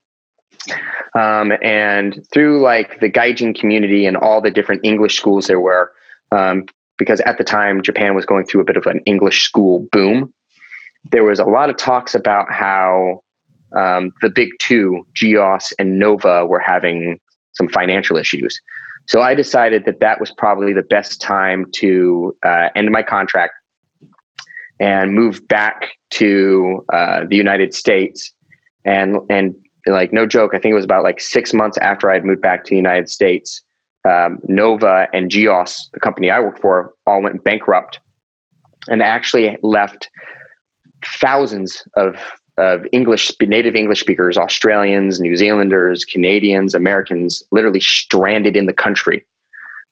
[1.13, 5.93] Um, and through like the Gaijin community and all the different English schools there were,
[6.31, 6.65] um,
[6.97, 10.33] because at the time Japan was going through a bit of an English school boom,
[11.11, 13.21] there was a lot of talks about how
[13.75, 17.19] um, the big two, GEOS and Nova, were having
[17.53, 18.59] some financial issues.
[19.07, 23.53] So I decided that that was probably the best time to uh, end my contract
[24.79, 28.31] and move back to uh, the United States
[28.85, 32.15] and and like no joke, I think it was about like six months after I
[32.15, 33.61] had moved back to the United States.
[34.07, 37.99] Um, Nova and Geos, the company I worked for, all went bankrupt,
[38.87, 40.09] and actually left
[41.03, 42.15] thousands of
[42.57, 49.23] of English native English speakers, Australians, New Zealanders, Canadians, Americans, literally stranded in the country.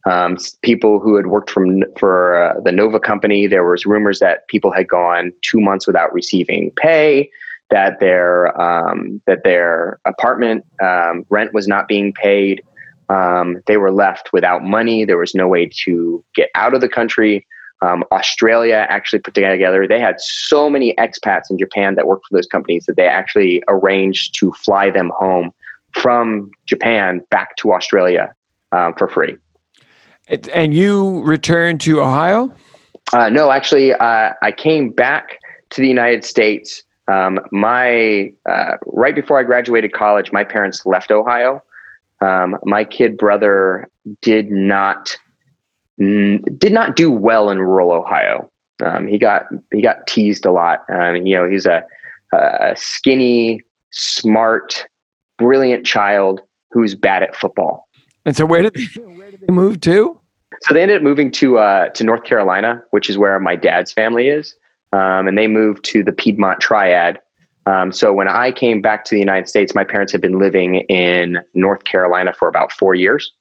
[0.07, 4.47] Um, people who had worked from for uh, the Nova company, there was rumors that
[4.47, 7.29] people had gone two months without receiving pay
[7.71, 12.63] that their um, that their apartment um, rent was not being paid.
[13.09, 15.05] Um, they were left without money.
[15.05, 17.45] There was no way to get out of the country.
[17.85, 19.87] Um, Australia actually put together.
[19.87, 23.63] They had so many expats in Japan that worked for those companies that they actually
[23.67, 25.51] arranged to fly them home
[25.93, 28.33] from Japan back to Australia
[28.71, 29.37] um, for free.
[30.53, 32.51] And you returned to Ohio?
[33.13, 39.13] Uh, no, actually, uh, I came back to the United States um, my uh, right
[39.13, 41.61] before I graduated college, my parents left Ohio.
[42.21, 43.89] Um, my kid brother
[44.21, 45.15] did not
[45.97, 48.49] did not do well in rural Ohio.
[48.83, 50.83] Um, he got he got teased a lot.
[50.89, 51.83] Um, you know, he's a,
[52.33, 54.85] a skinny, smart,
[55.37, 57.87] brilliant child who's bad at football.
[58.25, 60.19] And so, where did they, where did they move to?
[60.61, 63.91] So they ended up moving to uh, to North Carolina, which is where my dad's
[63.91, 64.55] family is
[64.95, 67.19] um, and they moved to the Piedmont Triad.
[67.65, 70.75] Um, so when I came back to the United States, my parents had been living
[70.81, 73.33] in North Carolina for about four years.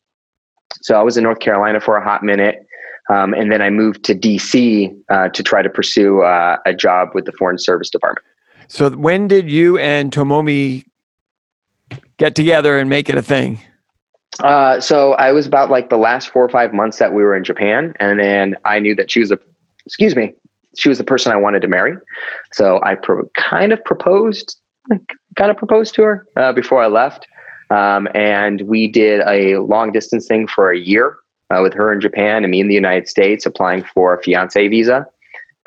[0.83, 2.67] So I was in North Carolina for a hot minute.
[3.11, 7.11] Um, and then I moved to DC uh, to try to pursue uh, a job
[7.15, 8.27] with the Foreign Service Department.
[8.69, 10.85] So when did you and Tomomi
[12.17, 13.61] get together and make it a thing?
[14.41, 17.37] Uh, so I was about like the last four or five months that we were
[17.37, 19.39] in Japan, and then I knew that she was a,
[19.87, 20.35] excuse me,
[20.77, 21.95] she was the person I wanted to marry.
[22.53, 24.57] So I pro- kind of proposed,
[24.91, 27.27] like kind of proposed to her uh, before I left.
[27.75, 31.17] Um, and we did a long distance thing for a year
[31.51, 34.69] uh, with her in Japan and me in the United States, applying for a fiance
[34.69, 35.07] visa.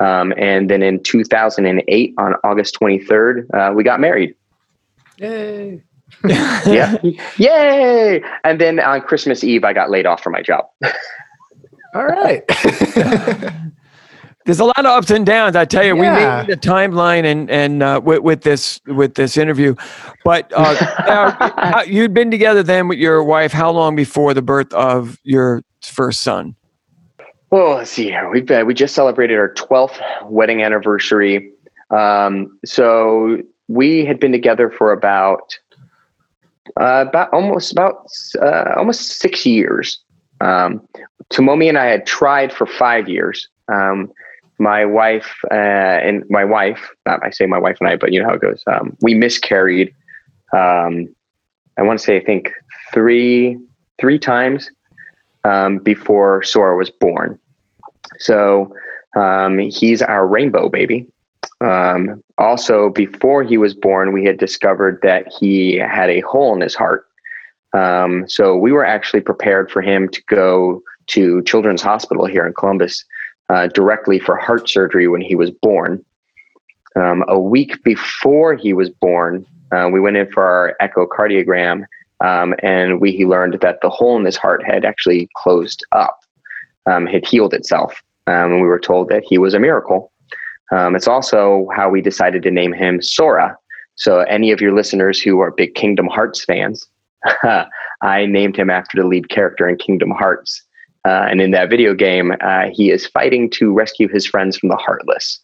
[0.00, 4.34] Um, and then in 2008, on August 23rd, uh, we got married.
[5.18, 5.82] Yay!
[6.24, 6.96] yeah,
[7.36, 8.22] yay!
[8.44, 10.64] And then on Christmas Eve, I got laid off from my job.
[11.94, 12.42] All right.
[14.48, 15.54] there's a lot of ups and downs.
[15.54, 16.42] I tell you, yeah.
[16.42, 19.74] we made the timeline and and uh, with, with this with this interview,
[20.24, 20.74] but uh,
[21.06, 23.52] now, you'd been together then with your wife.
[23.52, 26.56] How long before the birth of your first son?
[27.50, 28.30] Well, let's see here.
[28.30, 31.52] We've been, we just celebrated our 12th wedding anniversary.
[31.90, 35.58] Um, so we had been together for about
[36.80, 38.06] uh, about almost about
[38.40, 40.02] uh, almost six years.
[40.40, 40.88] Um,
[41.30, 43.46] Tomomi and I had tried for five years.
[43.70, 44.10] Um,
[44.58, 48.20] my wife uh, and my wife, not I say my wife and I, but you
[48.20, 48.62] know how it goes.
[48.66, 49.94] Um, we miscarried.
[50.52, 51.14] Um,
[51.76, 52.52] I want to say I think
[52.92, 53.58] three
[53.98, 54.70] three times
[55.44, 57.38] um, before Sora was born.
[58.18, 58.74] So
[59.16, 61.06] um, he's our rainbow baby.
[61.60, 66.60] Um, also, before he was born, we had discovered that he had a hole in
[66.60, 67.06] his heart.
[67.72, 72.54] Um, so we were actually prepared for him to go to Children's Hospital here in
[72.54, 73.04] Columbus
[73.48, 76.04] uh, directly for heart surgery when he was born.
[76.96, 81.84] Um, a week before he was born, uh, we went in for our echocardiogram,
[82.20, 86.20] um, and we learned that the hole in his heart had actually closed up,
[86.86, 88.02] um, had healed itself.
[88.26, 90.12] Um, and we were told that he was a miracle.
[90.70, 93.56] Um, it's also how we decided to name him Sora.
[93.96, 96.86] So, any of your listeners who are big Kingdom Hearts fans,
[98.02, 100.62] I named him after the lead character in Kingdom Hearts.
[101.06, 104.68] Uh, and in that video game, uh, he is fighting to rescue his friends from
[104.68, 105.40] the Heartless.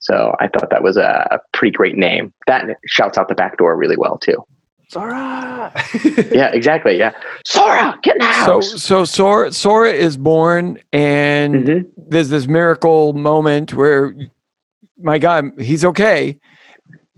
[0.00, 2.32] So I thought that was a, a pretty great name.
[2.46, 4.44] That shouts out the back door really well too.
[4.90, 5.72] Sora.
[6.32, 6.98] yeah, exactly.
[6.98, 7.12] Yeah,
[7.46, 8.70] Sora, get in the house.
[8.72, 11.86] So, so Sora, Sora is born, and Mhm.
[11.96, 14.14] there's this miracle moment where,
[14.98, 16.38] my God, he's okay.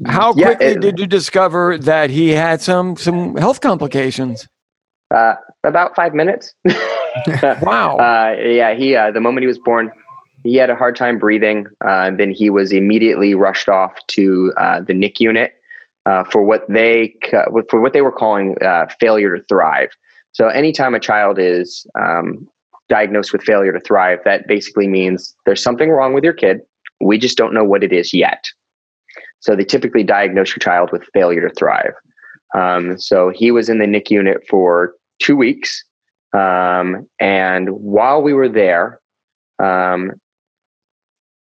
[0.07, 4.47] How Yeah, quickly it- did you discover that he had some some health complications?
[5.15, 6.55] Uh, about five minutes.
[7.63, 7.97] Wow.
[7.97, 9.91] Uh, yeah, he uh, the moment he was born,
[10.45, 11.67] he had a hard time breathing.
[11.85, 15.55] Uh, then he was immediately rushed off to uh, the NIC unit
[16.07, 17.15] uh, for what they
[17.71, 19.91] for what they were calling uh, failure to thrive.
[20.33, 22.49] So anytime a child is um,
[22.89, 26.61] diagnosed with failure to thrive, that basically means there's something wrong with your kid.
[27.01, 28.45] We just don't know what it is yet.
[29.41, 31.95] So they typically diagnose your child with failure to thrive.
[32.55, 35.85] Um, so he was in the NIC unit for two weeks.
[36.33, 39.01] Um, and while we were there,
[39.59, 40.13] um,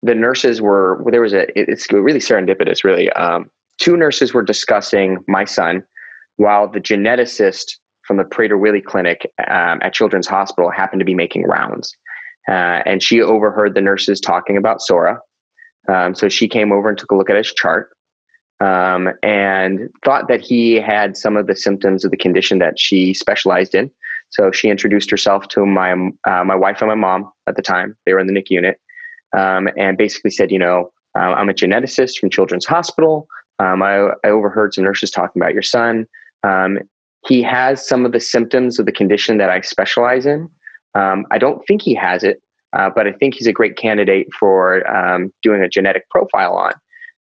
[0.02, 3.10] the nurses were, well, there was a, it- it's really serendipitous, really.
[3.12, 5.84] Um, two nurses were discussing my son
[6.38, 11.44] while the geneticist from the Prader-Willi Clinic um, at Children's Hospital happened to be making
[11.44, 11.96] rounds.
[12.50, 15.20] Uh, and she overheard the nurses talking about Sora.
[15.88, 17.96] Um, so she came over and took a look at his chart
[18.60, 23.14] um, and thought that he had some of the symptoms of the condition that she
[23.14, 23.92] specialized in.
[24.30, 27.96] So she introduced herself to my uh, my wife and my mom at the time.
[28.06, 28.80] They were in the NIC unit,
[29.38, 33.28] um, and basically said, you know, uh, I'm a geneticist from Children's Hospital.
[33.60, 36.08] Um, I, I overheard some nurses talking about your son.
[36.44, 36.80] Um,
[37.28, 40.50] he has some of the symptoms of the condition that I specialize in.
[40.96, 42.42] Um, I don't think he has it,
[42.74, 46.74] uh, but I think he's a great candidate for um, doing a genetic profile on.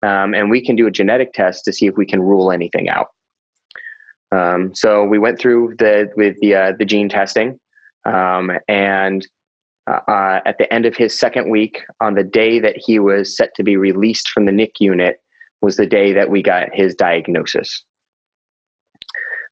[0.03, 2.89] Um, and we can do a genetic test to see if we can rule anything
[2.89, 3.09] out.
[4.33, 7.61] Um, so we went through the with the uh, the gene testing,
[8.07, 9.27] um, and
[9.87, 13.37] uh, uh, at the end of his second week, on the day that he was
[13.37, 15.21] set to be released from the NIC unit,
[15.61, 17.85] was the day that we got his diagnosis.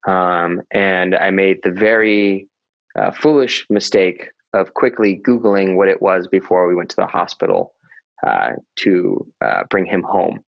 [0.07, 2.47] Um, and I made the very
[2.97, 7.75] uh, foolish mistake of quickly Googling what it was before we went to the hospital
[8.25, 10.43] uh, to uh, bring him home.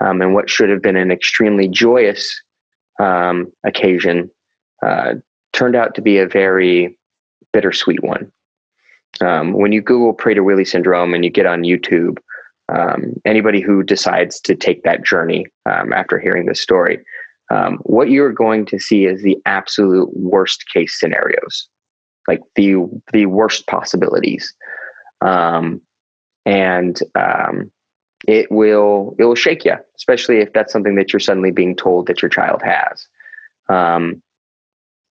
[0.00, 2.40] Um, and what should have been an extremely joyous
[3.00, 4.30] um, occasion
[4.84, 5.14] uh,
[5.52, 6.98] turned out to be a very
[7.52, 8.30] bittersweet one.
[9.20, 12.18] Um, when you Google Prader-Willi syndrome and you get on YouTube,
[12.68, 17.02] um, anybody who decides to take that journey um, after hearing this story,
[17.50, 21.68] um, what you're going to see is the absolute worst case scenarios,
[22.26, 22.74] like the
[23.12, 24.54] the worst possibilities,
[25.22, 25.80] um,
[26.46, 27.72] and um,
[28.26, 32.06] it will it will shake you, especially if that's something that you're suddenly being told
[32.06, 33.06] that your child has.
[33.68, 34.22] Um,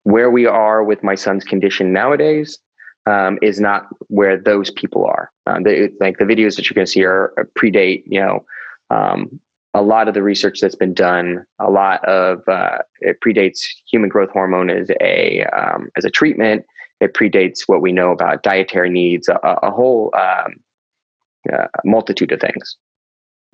[0.03, 2.59] where we are with my son's condition nowadays
[3.05, 5.31] um, is not where those people are.
[5.47, 8.45] Um, they, like the videos that you're going to see are, are predate, you know,
[8.89, 9.39] um,
[9.73, 11.45] a lot of the research that's been done.
[11.59, 13.59] A lot of uh, it predates
[13.89, 16.65] human growth hormone as a um, as a treatment.
[17.01, 19.27] It predates what we know about dietary needs.
[19.27, 20.63] A, a whole um,
[21.51, 22.77] uh, multitude of things.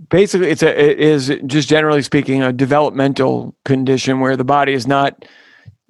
[0.09, 4.87] Basically, it's a it is just generally speaking a developmental condition where the body is
[4.87, 5.25] not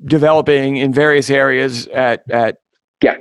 [0.06, 2.58] developing in various areas at at
[3.02, 3.18] Yeah.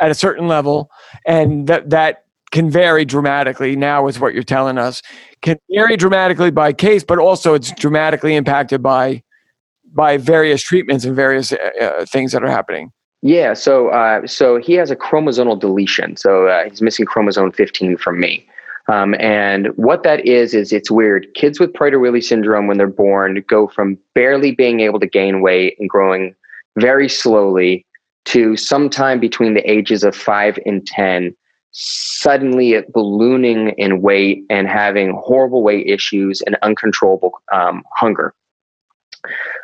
[0.00, 0.90] at a certain level,
[1.24, 3.76] and that that can vary dramatically.
[3.76, 5.02] Now, is what you're telling us
[5.42, 9.22] can vary dramatically by case, but also it's dramatically impacted by
[9.92, 12.90] by various treatments and various uh, uh, things that are happening.
[13.22, 16.16] Yeah, so uh, so he has a chromosomal deletion.
[16.16, 18.46] So uh, he's missing chromosome 15 from me.
[18.88, 21.26] Um, and what that is is it's weird.
[21.34, 25.76] Kids with Prader-Willi syndrome, when they're born, go from barely being able to gain weight
[25.78, 26.34] and growing
[26.78, 27.84] very slowly
[28.26, 31.34] to sometime between the ages of five and ten,
[31.72, 38.32] suddenly ballooning in weight and having horrible weight issues and uncontrollable um, hunger.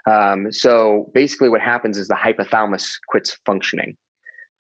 [0.07, 3.97] Um, so basically, what happens is the hypothalamus quits functioning.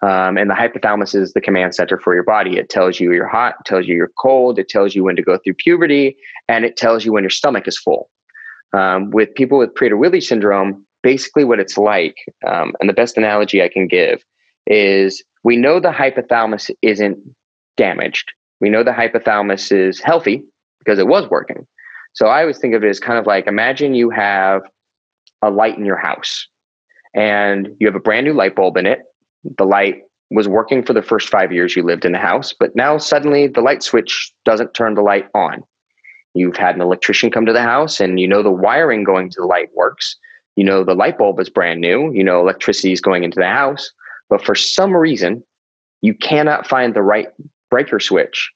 [0.02, 2.58] Um, and the hypothalamus is the command center for your body.
[2.58, 5.22] It tells you you're hot, it tells you you're cold, it tells you when to
[5.22, 6.16] go through puberty,
[6.48, 8.10] and it tells you when your stomach is full.
[8.74, 12.16] Um, with people with Prader-Willi syndrome, basically what it's like,
[12.46, 14.22] um, and the best analogy I can give
[14.66, 17.18] is we know the hypothalamus isn't
[17.76, 18.32] damaged.
[18.60, 20.44] We know the hypothalamus is healthy
[20.80, 21.66] because it was working.
[22.14, 24.62] So I always think of it as kind of like imagine you have
[25.44, 26.48] a light in your house
[27.14, 29.02] and you have a brand new light bulb in it.
[29.58, 32.74] The light was working for the first five years you lived in the house, but
[32.74, 35.62] now suddenly the light switch doesn't turn the light on.
[36.34, 39.40] You've had an electrician come to the house and you know the wiring going to
[39.40, 40.16] the light works.
[40.56, 42.12] You know the light bulb is brand new.
[42.12, 43.92] You know electricity is going into the house.
[44.28, 45.44] But for some reason,
[46.00, 47.28] you cannot find the right
[47.70, 48.50] breaker switch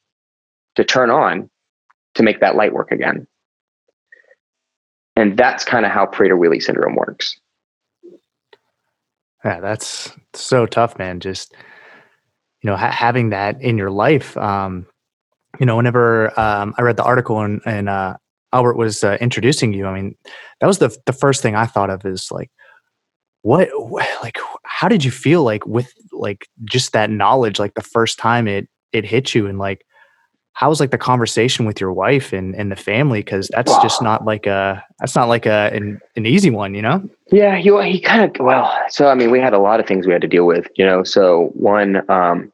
[0.74, 1.48] to turn on
[2.14, 3.26] to make that light work again.
[5.18, 7.38] And that's kind of how Prader-Willi syndrome works.
[9.44, 11.18] Yeah, that's so tough, man.
[11.18, 11.54] Just
[12.62, 14.36] you know, ha- having that in your life.
[14.36, 14.86] Um,
[15.58, 18.16] you know, whenever um, I read the article and, and uh,
[18.52, 20.14] Albert was uh, introducing you, I mean,
[20.60, 22.50] that was the the first thing I thought of is like,
[23.42, 27.82] what, what, like, how did you feel like with like just that knowledge, like the
[27.82, 29.84] first time it it hit you, and like,
[30.58, 33.20] how was like the conversation with your wife and, and the family?
[33.20, 33.80] Because that's wow.
[33.80, 37.08] just not like a that's not like a an, an easy one, you know.
[37.30, 38.76] Yeah, he he kind of well.
[38.88, 40.84] So I mean, we had a lot of things we had to deal with, you
[40.84, 41.04] know.
[41.04, 42.50] So one, um,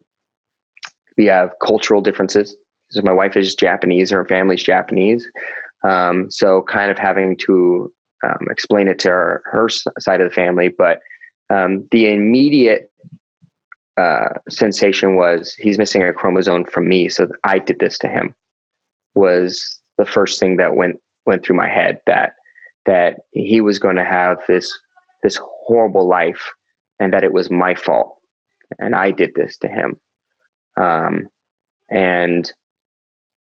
[1.17, 2.55] we have cultural differences.
[2.91, 5.27] So my wife is Japanese, her family's Japanese.
[5.83, 7.91] Um, so kind of having to
[8.23, 11.01] um, explain it to her, her side of the family, but
[11.49, 12.93] um, the immediate
[13.97, 18.35] uh, sensation was he's missing a chromosome from me, so I did this to him.
[19.15, 22.35] Was the first thing that went went through my head that
[22.87, 24.77] that he was going to have this
[25.23, 26.53] this horrible life,
[26.99, 28.19] and that it was my fault,
[28.79, 30.01] and I did this to him.
[30.77, 31.29] Um,
[31.89, 32.53] and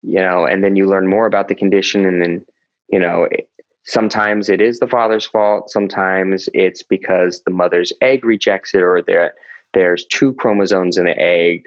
[0.02, 2.44] you know, and then you learn more about the condition, and then
[2.88, 3.50] you know, it,
[3.84, 5.70] sometimes it is the father's fault.
[5.70, 9.34] Sometimes it's because the mother's egg rejects it, or that
[9.74, 11.64] there's two chromosomes in the egg.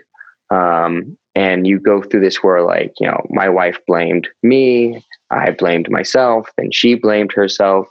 [0.49, 5.51] Um, and you go through this where, like, you know, my wife blamed me, I
[5.51, 7.87] blamed myself, then she blamed herself,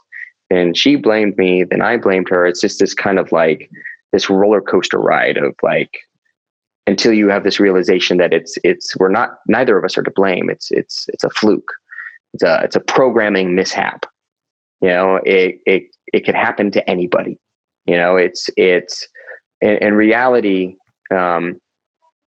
[0.50, 2.46] then she blamed me, then I blamed her.
[2.46, 3.70] It's just this kind of like
[4.12, 5.98] this roller coaster ride of like,
[6.86, 10.10] until you have this realization that it's it's we're not neither of us are to
[10.10, 10.50] blame.
[10.50, 11.72] It's it's it's a fluke.
[12.34, 14.06] It's a it's a programming mishap.
[14.80, 17.38] You know, it it it could happen to anybody.
[17.86, 19.08] You know, it's it's
[19.64, 20.76] in, in reality,
[21.10, 21.60] um,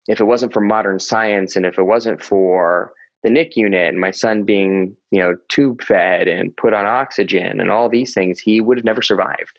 [0.06, 4.00] if it wasn't for modern science and if it wasn't for the NIC unit and
[4.00, 8.38] my son being, you know, tube fed and put on oxygen and all these things,
[8.38, 9.58] he would have never survived.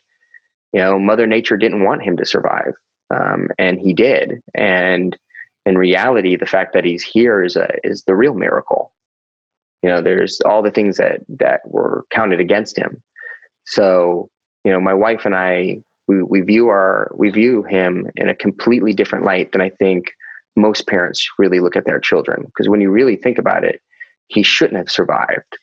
[0.72, 2.74] You know, Mother Nature didn't want him to survive,
[3.10, 4.40] um, and he did.
[4.54, 5.16] And
[5.64, 8.92] in reality, the fact that he's here is a, is the real miracle.
[9.82, 13.02] You know, there's all the things that that were counted against him.
[13.66, 14.30] So,
[14.64, 18.34] you know, my wife and I we, we view our we view him in a
[18.34, 20.12] completely different light than I think
[20.54, 22.44] most parents really look at their children.
[22.46, 23.82] Because when you really think about it,
[24.28, 25.58] he shouldn't have survived,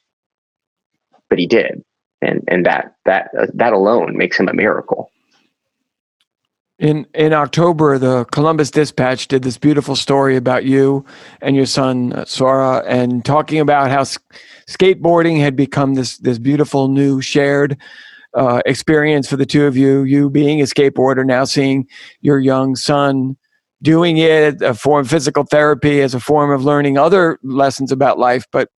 [1.29, 1.83] but he did,
[2.21, 5.09] and and that that uh, that alone makes him a miracle.
[6.79, 11.05] In in October, the Columbus Dispatch did this beautiful story about you
[11.41, 14.03] and your son uh, Sora, and talking about how
[14.67, 17.77] skateboarding had become this this beautiful new shared
[18.35, 20.03] uh, experience for the two of you.
[20.03, 21.87] You being a skateboarder, now seeing
[22.21, 23.37] your young son
[23.81, 28.45] doing it, a form physical therapy as a form of learning other lessons about life.
[28.51, 28.69] But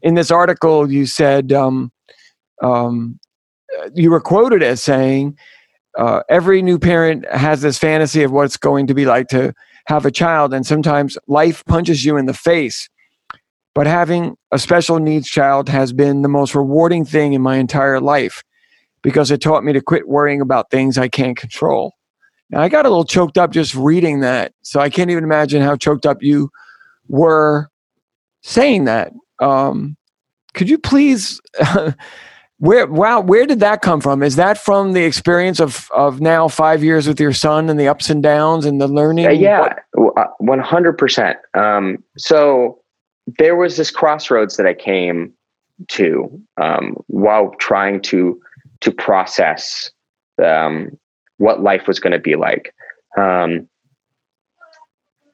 [0.00, 1.92] in this article, you said um,
[2.62, 3.18] um,
[3.94, 5.36] you were quoted as saying,
[5.98, 9.52] uh, "Every new parent has this fantasy of what it's going to be like to
[9.86, 12.88] have a child, and sometimes life punches you in the face."
[13.74, 18.00] But having a special needs child has been the most rewarding thing in my entire
[18.00, 18.44] life
[19.04, 21.92] because it taught me to quit worrying about things I can't control.
[22.50, 24.52] Now, I got a little choked up just reading that.
[24.62, 26.50] So I can't even imagine how choked up you
[27.06, 27.68] were
[28.42, 29.12] saying that.
[29.40, 29.96] Um,
[30.54, 31.40] could you please,
[32.58, 34.22] where, wow, where did that come from?
[34.22, 37.88] Is that from the experience of, of now five years with your son and the
[37.88, 39.26] ups and downs and the learning?
[39.26, 41.34] Uh, yeah, 100%.
[41.54, 42.78] Uh, um, so
[43.38, 45.34] there was this crossroads that I came
[45.88, 48.40] to um, while trying to
[48.84, 49.90] to process
[50.42, 50.90] um,
[51.38, 52.74] what life was going to be like.
[53.18, 53.68] Um,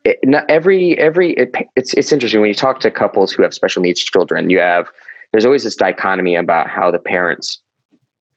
[0.05, 3.83] it, every every it, it's it's interesting when you talk to couples who have special
[3.83, 4.49] needs children.
[4.49, 4.89] You have
[5.33, 7.63] there's always this dichotomy about how the parents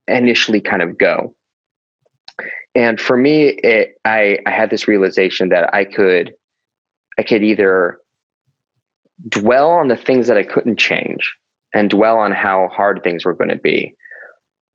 [0.07, 1.36] initially kind of go.
[2.76, 6.34] and for me, it, I, I had this realization that I could,
[7.18, 7.99] I could either
[9.30, 11.36] dwell on the things that I couldn't change
[11.74, 13.95] and dwell on how hard things were going to be,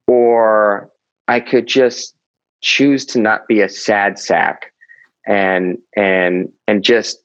[0.09, 0.90] or
[1.28, 2.16] I could just
[2.62, 4.72] choose to not be a sad sack
[5.28, 7.22] and and and just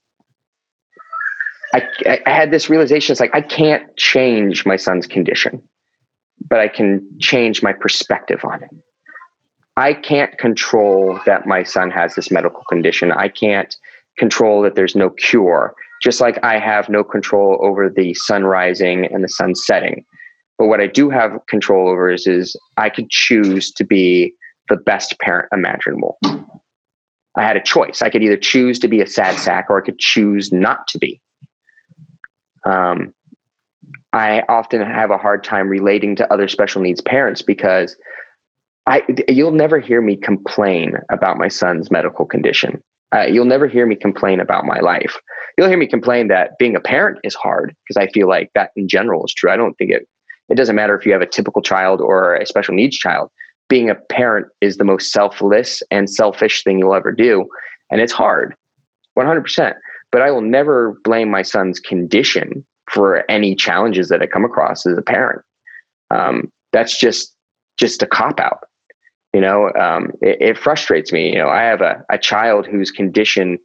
[1.73, 5.67] I, I had this realization it's like i can't change my son's condition
[6.47, 8.69] but i can change my perspective on it.
[9.75, 13.11] I can't control that my son has this medical condition.
[13.11, 13.75] I can't
[14.19, 15.73] control that there's no cure.
[15.99, 20.05] Just like i have no control over the sun rising and the sun setting
[20.58, 24.34] but what i do have control over is, is i could choose to be
[24.70, 26.18] the best parent imaginable
[27.36, 28.01] I had a choice.
[28.01, 30.99] I could either choose to be a sad sack or I could choose not to
[30.99, 31.20] be.
[32.66, 33.14] Um,
[34.14, 37.97] I often have a hard time relating to other special needs parents because
[38.86, 42.82] I you'll never hear me complain about my son's medical condition.
[43.14, 45.20] Uh, you'll never hear me complain about my life.
[45.58, 48.72] You'll hear me complain that being a parent is hard because I feel like that
[48.76, 49.51] in general is true.
[49.51, 50.08] I don't think it
[50.54, 53.30] it doesn't matter if you have a typical child or a special needs child
[53.70, 57.49] being a parent is the most selfless and selfish thing you'll ever do.
[57.89, 58.56] And it's hard,
[59.18, 59.74] 100%.
[60.12, 64.86] But I will never blame my son's condition for any challenges that I come across
[64.86, 65.41] as a parent.
[66.12, 67.36] Um, that's just
[67.78, 68.60] just a cop out.
[69.34, 71.32] You know, um, it, it, frustrates me.
[71.32, 73.58] You know, I have a, a child whose condition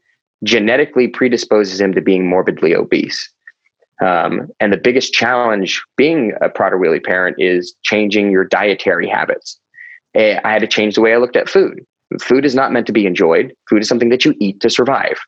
[0.42, 3.30] genetically predisposes him to being morbidly obese.
[4.00, 9.58] Um, and the biggest challenge being a Prader-Willi parent is changing your dietary habits.
[10.14, 11.84] Eh, I had to change the way I looked at food.
[12.20, 13.54] Food is not meant to be enjoyed.
[13.68, 15.18] Food is something that you eat to survive.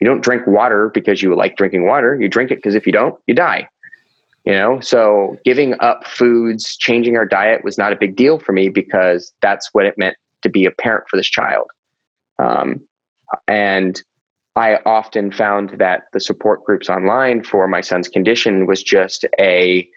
[0.00, 2.20] You don't drink water because you like drinking water.
[2.20, 3.68] You drink it because if you don't, you die.
[4.44, 8.52] You know, so giving up foods, changing our diet was not a big deal for
[8.52, 11.70] me because that's what it meant to be a parent for this child.
[12.38, 12.86] Um,
[13.46, 14.02] and
[14.58, 19.88] I often found that the support groups online for my son's condition was just a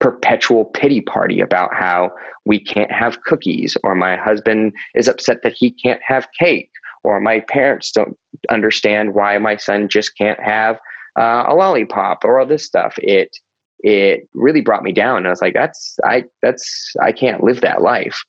[0.00, 2.10] perpetual pity party about how
[2.46, 6.70] we can't have cookies or my husband is upset that he can't have cake
[7.04, 10.80] or my parents don't understand why my son just can't have
[11.18, 12.94] uh, a lollipop or all this stuff.
[12.98, 13.36] It
[13.82, 15.26] it really brought me down.
[15.26, 18.22] I was like that's i that's i can't live that life.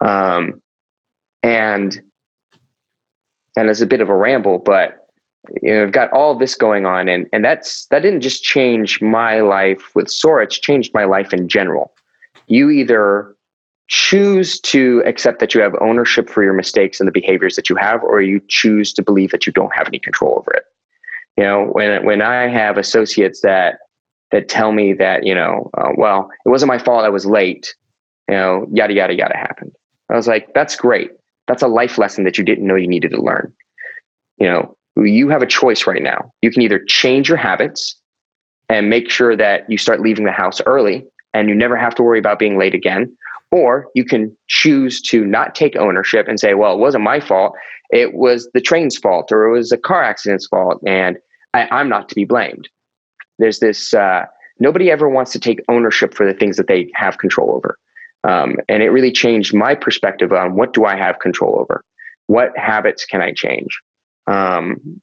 [0.00, 0.60] Um
[1.42, 2.02] and
[3.56, 5.04] and it's a bit of a ramble but
[5.62, 9.00] you know, I've got all this going on, and and that's that didn't just change
[9.00, 11.92] my life with Sora; it's changed my life in general.
[12.46, 13.34] You either
[13.88, 17.76] choose to accept that you have ownership for your mistakes and the behaviors that you
[17.76, 20.64] have, or you choose to believe that you don't have any control over it.
[21.36, 23.80] You know, when when I have associates that
[24.30, 27.74] that tell me that you know, uh, well, it wasn't my fault; I was late.
[28.28, 29.72] You know, yada yada yada happened.
[30.08, 31.10] I was like, that's great.
[31.46, 33.54] That's a life lesson that you didn't know you needed to learn.
[34.38, 36.32] You know, you have a choice right now.
[36.42, 37.96] You can either change your habits
[38.68, 42.02] and make sure that you start leaving the house early and you never have to
[42.02, 43.16] worry about being late again.
[43.50, 47.54] Or you can choose to not take ownership and say, well, it wasn't my fault.
[47.90, 50.80] It was the train's fault or it was a car accident's fault.
[50.86, 51.18] And
[51.52, 52.68] I, am not to be blamed.
[53.38, 54.24] There's this, uh,
[54.58, 57.78] nobody ever wants to take ownership for the things that they have control over.
[58.24, 61.84] Um, and it really changed my perspective on what do I have control over?
[62.26, 63.78] What habits can I change?
[64.26, 65.00] um,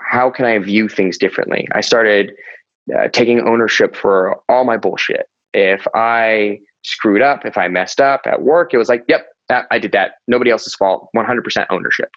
[0.00, 1.68] how can I view things differently?
[1.72, 2.32] I started
[2.96, 5.26] uh, taking ownership for all my bullshit.
[5.52, 9.66] If I screwed up, if I messed up at work, it was like, yep, that,
[9.70, 10.16] I did that.
[10.28, 11.08] Nobody else's fault.
[11.16, 12.10] 100% ownership.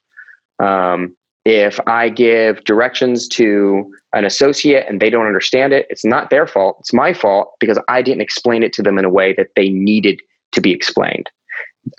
[0.59, 1.15] Um,
[1.45, 6.47] if I give directions to an associate and they don't understand it, it's not their
[6.47, 6.77] fault.
[6.79, 9.69] It's my fault because I didn't explain it to them in a way that they
[9.69, 10.21] needed
[10.53, 11.29] to be explained.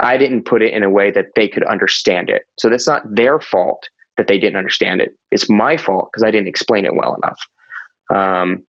[0.00, 2.42] I didn't put it in a way that they could understand it.
[2.58, 5.16] So that's not their fault that they didn't understand it.
[5.30, 7.40] It's my fault because I didn't explain it well enough.
[8.10, 8.66] Um,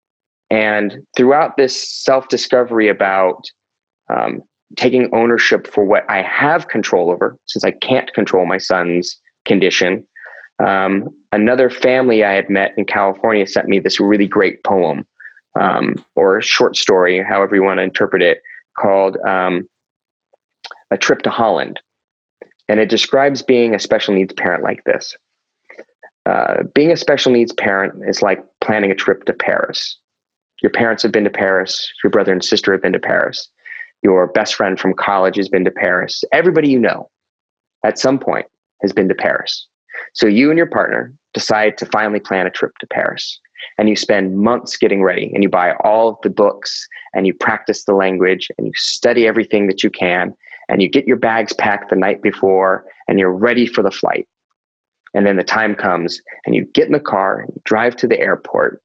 [0.49, 3.45] and throughout this self discovery about
[4.09, 4.41] um,
[4.75, 10.05] taking ownership for what I have control over, since I can't control my son's condition,
[10.59, 15.05] um, another family I had met in California sent me this really great poem
[15.59, 18.41] um, or short story, however you want to interpret it,
[18.77, 19.67] called um,
[20.91, 21.79] A Trip to Holland.
[22.69, 25.15] And it describes being a special needs parent like this.
[26.25, 29.97] Uh, being a special needs parent is like planning a trip to Paris.
[30.61, 31.91] Your parents have been to Paris.
[32.03, 33.49] Your brother and sister have been to Paris.
[34.03, 36.23] Your best friend from college has been to Paris.
[36.33, 37.09] Everybody you know
[37.85, 38.47] at some point
[38.81, 39.67] has been to Paris.
[40.13, 43.39] So you and your partner decide to finally plan a trip to Paris.
[43.77, 47.33] And you spend months getting ready and you buy all of the books and you
[47.33, 50.35] practice the language and you study everything that you can
[50.69, 54.27] and you get your bags packed the night before and you're ready for the flight.
[55.13, 58.07] And then the time comes and you get in the car and you drive to
[58.07, 58.83] the airport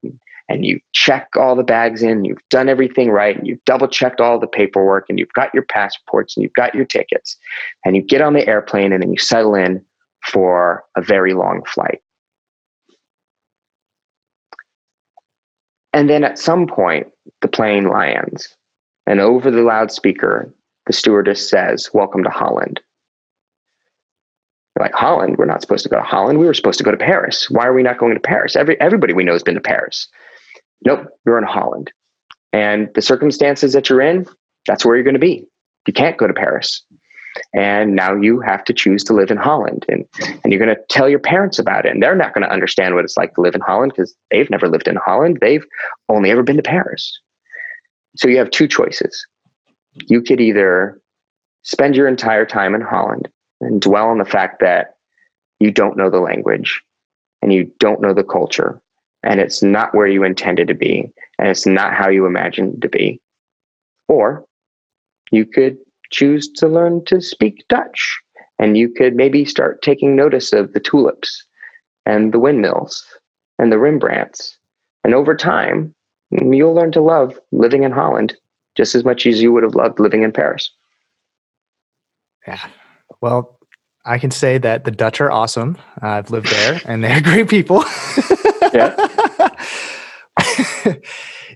[0.49, 4.21] and you check all the bags in, you've done everything right, and you've double checked
[4.21, 7.37] all the paperwork, and you've got your passports and you've got your tickets,
[7.85, 9.85] and you get on the airplane and then you settle in
[10.25, 12.01] for a very long flight.
[15.93, 17.09] And then at some point,
[17.43, 18.57] the plane lands,
[19.07, 20.53] and over the loudspeaker,
[20.87, 22.81] the stewardess says, Welcome to Holland.
[24.79, 25.37] Like, Holland?
[25.37, 26.39] We're not supposed to go to Holland.
[26.39, 27.51] We were supposed to go to Paris.
[27.51, 28.57] Why are we not going to Paris?
[28.57, 30.09] Every, everybody we know has been to Paris.
[30.85, 31.93] Nope, you're in Holland.
[32.53, 34.27] And the circumstances that you're in,
[34.67, 35.47] that's where you're going to be.
[35.87, 36.85] You can't go to Paris.
[37.55, 39.85] And now you have to choose to live in Holland.
[39.89, 40.07] And,
[40.43, 41.93] and you're going to tell your parents about it.
[41.93, 44.51] And they're not going to understand what it's like to live in Holland because they've
[44.51, 45.39] never lived in Holland.
[45.41, 45.67] They've
[46.09, 47.21] only ever been to Paris.
[48.17, 49.27] So you have two choices.
[50.07, 51.01] You could either
[51.63, 53.31] spend your entire time in Holland
[53.61, 54.97] and dwell on the fact that
[55.61, 56.83] you don't know the language
[57.41, 58.83] and you don't know the culture
[59.23, 62.81] and it's not where you intended to be and it's not how you imagined it
[62.83, 63.21] to be.
[64.09, 64.45] Or
[65.31, 65.79] you could
[66.13, 68.21] choose to learn to speak Dutch
[68.59, 71.45] and you could maybe start taking notice of the tulips
[72.07, 73.05] and the windmills
[73.59, 74.57] and the Rembrandts.
[75.03, 75.95] And over time,
[76.31, 78.37] you'll learn to love living in Holland
[78.77, 80.71] just as much as you would have loved living in Paris.
[82.47, 82.65] Yeah.
[83.21, 83.59] Well,
[84.05, 85.77] I can say that the Dutch are awesome.
[86.03, 87.85] Uh, I've lived there and they're great people.
[88.73, 88.97] yeah.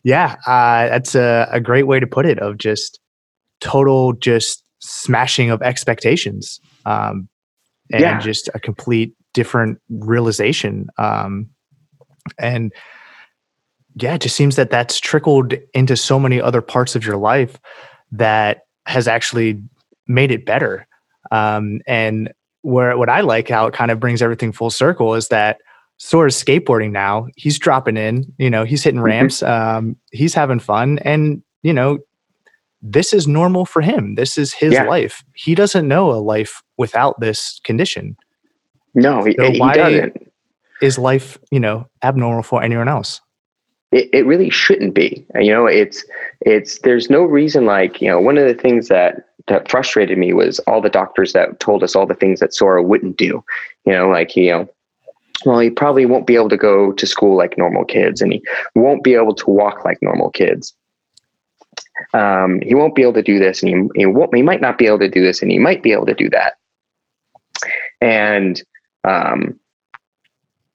[0.05, 0.37] yeah.
[0.47, 3.01] Uh, that's a, a great way to put it of just
[3.67, 6.61] total, just smashing of expectations.
[6.85, 7.29] Um,
[7.93, 8.19] and yeah.
[8.21, 10.89] just a complete different realization.
[10.99, 11.51] Um,
[12.39, 12.73] and
[13.95, 17.59] yeah, it just seems that that's trickled into so many other parts of your life
[18.13, 19.63] that has actually
[20.07, 20.87] made it better.
[21.31, 25.29] Um, and where what I like how it kind of brings everything full circle is
[25.29, 25.59] that
[25.99, 27.27] sort of skateboarding now.
[27.37, 29.07] He's dropping in, you know, he's hitting mm-hmm.
[29.07, 31.99] ramps, um, he's having fun, and you know,
[32.93, 34.15] this is normal for him.
[34.15, 34.85] This is his yeah.
[34.85, 35.25] life.
[35.35, 38.17] He doesn't know a life without this condition.
[38.95, 40.33] No, he, so he doesn't.
[40.83, 43.21] Is life, you know, abnormal for anyone else?
[43.93, 45.27] It, it really shouldn't be.
[45.35, 46.05] You know, it's
[46.43, 50.33] it's there's no reason like you know one of the things that that frustrated me
[50.33, 53.43] was all the doctors that told us all the things that Sora wouldn't do.
[53.85, 54.69] You know, like you know,
[55.45, 58.43] well, he probably won't be able to go to school like normal kids, and he
[58.75, 60.75] won't be able to walk like normal kids.
[62.15, 64.35] Um, he won't be able to do this, and he, he won't.
[64.35, 66.29] He might not be able to do this, and he might be able to do
[66.31, 66.55] that.
[68.01, 68.63] And
[69.05, 69.59] um,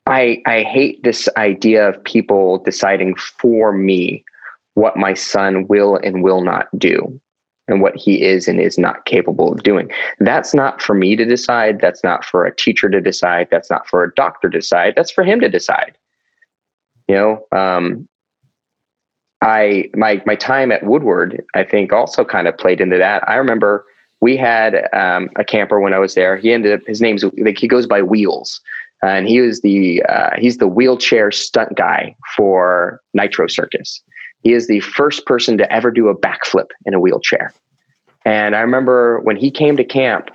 [0.08, 4.26] I I hate this idea of people deciding for me
[4.74, 7.20] what my son will and will not do
[7.68, 9.90] and what he is and is not capable of doing.
[10.20, 11.80] That's not for me to decide.
[11.80, 13.48] That's not for a teacher to decide.
[13.52, 14.94] That's not for a doctor to decide.
[14.96, 15.98] That's for him to decide.
[17.08, 18.08] You know, um,
[19.42, 23.28] I my my time at Woodward, I think, also kind of played into that.
[23.28, 23.86] I remember
[24.22, 26.38] we had um, a camper when I was there.
[26.38, 28.62] He ended up his name's like he goes by Wheels,
[29.02, 34.02] and he was the uh, he's the wheelchair stunt guy for Nitro Circus.
[34.44, 37.54] He is the first person to ever do a backflip in a wheelchair.
[38.26, 40.30] And I remember when he came to camp,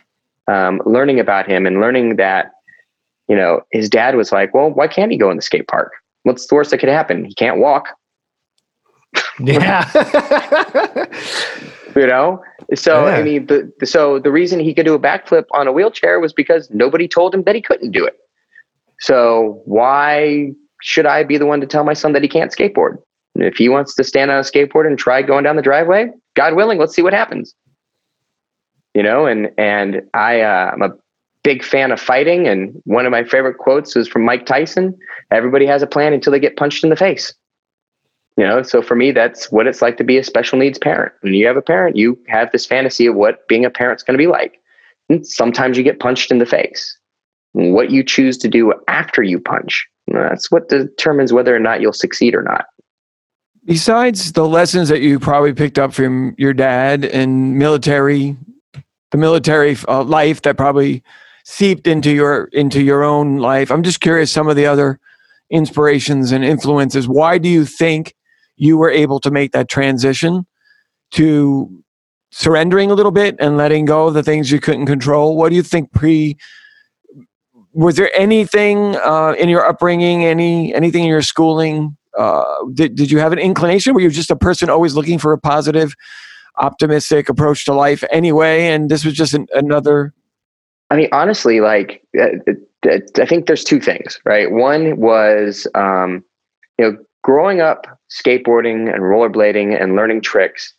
[0.48, 2.52] um, learning about him and learning that,
[3.28, 5.92] you know, his dad was like, well, why can't he go in the skate park?
[6.22, 7.24] What's the worst that could happen?
[7.24, 7.88] He can't walk.
[9.46, 9.84] Yeah.
[11.94, 12.42] you know?
[12.74, 13.16] So, yeah.
[13.16, 16.32] I mean, the, so the reason he could do a backflip on a wheelchair was
[16.32, 18.18] because nobody told him that he couldn't do it.
[19.00, 22.98] So why should I be the one to tell my son that he can't skateboard?
[23.42, 26.54] if he wants to stand on a skateboard and try going down the driveway, God
[26.54, 27.54] willing, let's see what happens.
[28.94, 30.90] You know, and and I uh, I'm a
[31.42, 34.96] big fan of fighting, and one of my favorite quotes is from Mike Tyson:
[35.30, 37.34] "Everybody has a plan until they get punched in the face."
[38.36, 41.12] You know, so for me, that's what it's like to be a special needs parent.
[41.22, 44.14] When you have a parent, you have this fantasy of what being a parent's going
[44.14, 44.60] to be like.
[45.08, 46.98] And sometimes you get punched in the face.
[47.52, 51.94] What you choose to do after you punch, that's what determines whether or not you'll
[51.94, 52.66] succeed or not.
[53.64, 58.36] Besides the lessons that you probably picked up from your dad and military,
[59.10, 61.02] the military uh, life that probably
[61.44, 63.70] seeped into your into your own life.
[63.70, 65.00] I'm just curious some of the other
[65.50, 67.08] inspirations and influences.
[67.08, 68.14] Why do you think
[68.56, 70.46] you were able to make that transition
[71.12, 71.82] to
[72.30, 75.36] surrendering a little bit and letting go of the things you couldn't control?
[75.36, 76.36] What do you think pre
[77.72, 83.10] was there anything uh, in your upbringing, any anything in your schooling uh, did, did
[83.10, 83.94] you have an inclination?
[83.94, 85.94] Were you just a person always looking for a positive
[86.58, 90.14] optimistic approach to life anyway, and this was just an, another.
[90.90, 92.28] I mean, honestly, like uh,
[92.88, 94.50] uh, I think there's two things, right?
[94.50, 96.24] One was, um,
[96.78, 100.72] you know, growing up skateboarding and rollerblading and learning tricks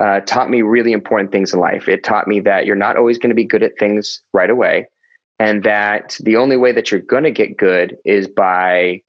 [0.00, 1.88] uh, taught me really important things in life.
[1.88, 4.88] It taught me that you're not always going to be good at things right away,
[5.38, 9.02] and that the only way that you're going to get good is by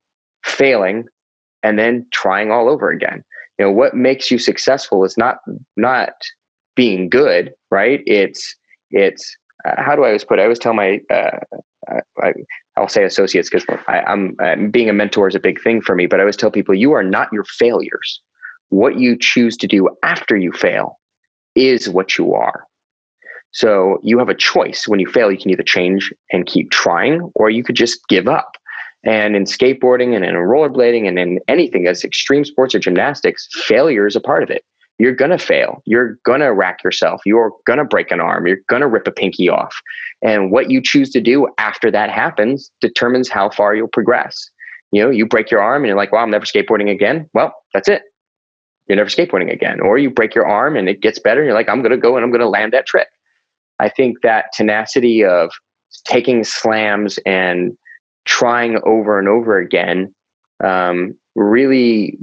[0.43, 1.07] failing
[1.63, 3.23] and then trying all over again.
[3.57, 5.37] You know, what makes you successful is not
[5.77, 6.13] not
[6.75, 8.01] being good, right?
[8.05, 8.55] It's
[8.91, 10.41] it's uh, how do I always put it?
[10.41, 11.39] I always tell my uh,
[12.21, 12.33] I,
[12.77, 16.07] will say associates because I'm, I'm being a mentor is a big thing for me.
[16.07, 18.21] But I always tell people you are not your failures.
[18.69, 20.99] What you choose to do after you fail
[21.55, 22.65] is what you are.
[23.51, 24.87] So you have a choice.
[24.87, 28.27] When you fail, you can either change and keep trying, or you could just give
[28.27, 28.57] up.
[29.03, 34.07] And in skateboarding and in rollerblading and in anything as extreme sports or gymnastics, failure
[34.07, 34.65] is a part of it.
[34.99, 35.81] You're going to fail.
[35.85, 37.21] You're going to rack yourself.
[37.25, 38.45] You're going to break an arm.
[38.45, 39.75] You're going to rip a pinky off.
[40.21, 44.49] And what you choose to do after that happens determines how far you'll progress.
[44.91, 47.29] You know, you break your arm and you're like, well, I'm never skateboarding again.
[47.33, 48.03] Well, that's it.
[48.87, 49.79] You're never skateboarding again.
[49.79, 51.41] Or you break your arm and it gets better.
[51.41, 53.07] And you're like, I'm going to go and I'm going to land that trick.
[53.79, 55.51] I think that tenacity of
[56.05, 57.77] taking slams and
[58.25, 60.13] trying over and over again
[60.63, 62.17] um, really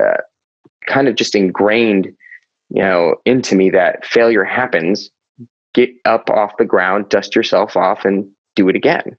[0.00, 0.18] uh,
[0.86, 2.06] kind of just ingrained
[2.70, 5.10] you know into me that failure happens
[5.74, 9.16] get up off the ground dust yourself off and do it again.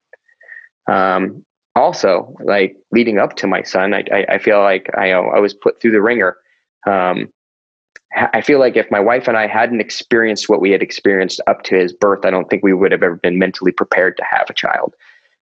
[0.88, 1.44] Um,
[1.76, 5.54] also like leading up to my son i, I, I feel like I, I was
[5.56, 6.38] put through the ringer.
[6.88, 7.34] Um,
[8.16, 11.64] I feel like if my wife and I hadn't experienced what we had experienced up
[11.64, 14.48] to his birth, I don't think we would have ever been mentally prepared to have
[14.52, 14.94] a child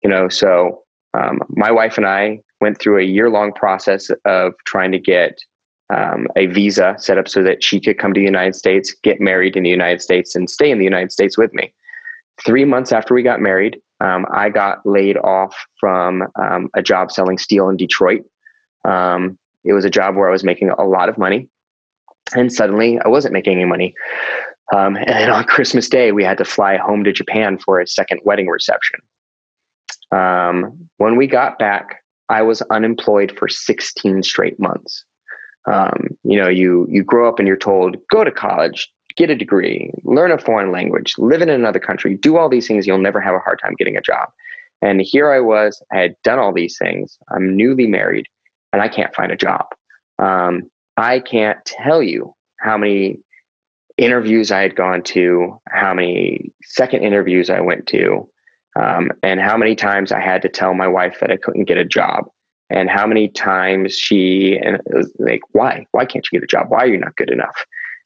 [0.04, 0.30] you know?
[0.30, 5.00] So um, my wife and i went through a year long process of trying to
[5.00, 5.40] get
[5.94, 9.22] um, a visa set up so that she could come to the united states get
[9.22, 11.74] married in the united states and stay in the united states with me.
[12.46, 17.12] Three months after we got married um, i got laid off from um, a job
[17.12, 18.24] selling steel in detroit.
[18.86, 21.50] Um, it was a job where i was making a lot of money
[22.36, 23.94] and suddenly i wasn't making any money.
[24.76, 28.22] Um, and on christmas day we had to fly home to japan for a second
[28.26, 29.00] wedding reception.
[30.12, 35.06] Um, when we got back, I was unemployed for 16 straight months.
[35.68, 39.36] Um, you know, you you grow up and you're told go to college, get a
[39.36, 42.88] degree, learn a foreign language, live in another country, do all these things.
[42.88, 44.30] You'll never have a hard time getting a job.
[44.82, 47.18] And here I was, I had done all these things.
[47.30, 48.28] I'm newly married,
[48.72, 49.66] and I can't find a job.
[50.20, 53.20] Um, I can't tell you how many
[53.98, 58.30] interviews I had gone to, how many second interviews I went to,
[58.80, 61.78] um, and how many times I had to tell my wife that I couldn't get
[61.78, 62.30] a job,
[62.70, 64.82] and how many times she and
[65.20, 66.70] like, why, why can't you get a job?
[66.70, 67.66] Why are you not good enough?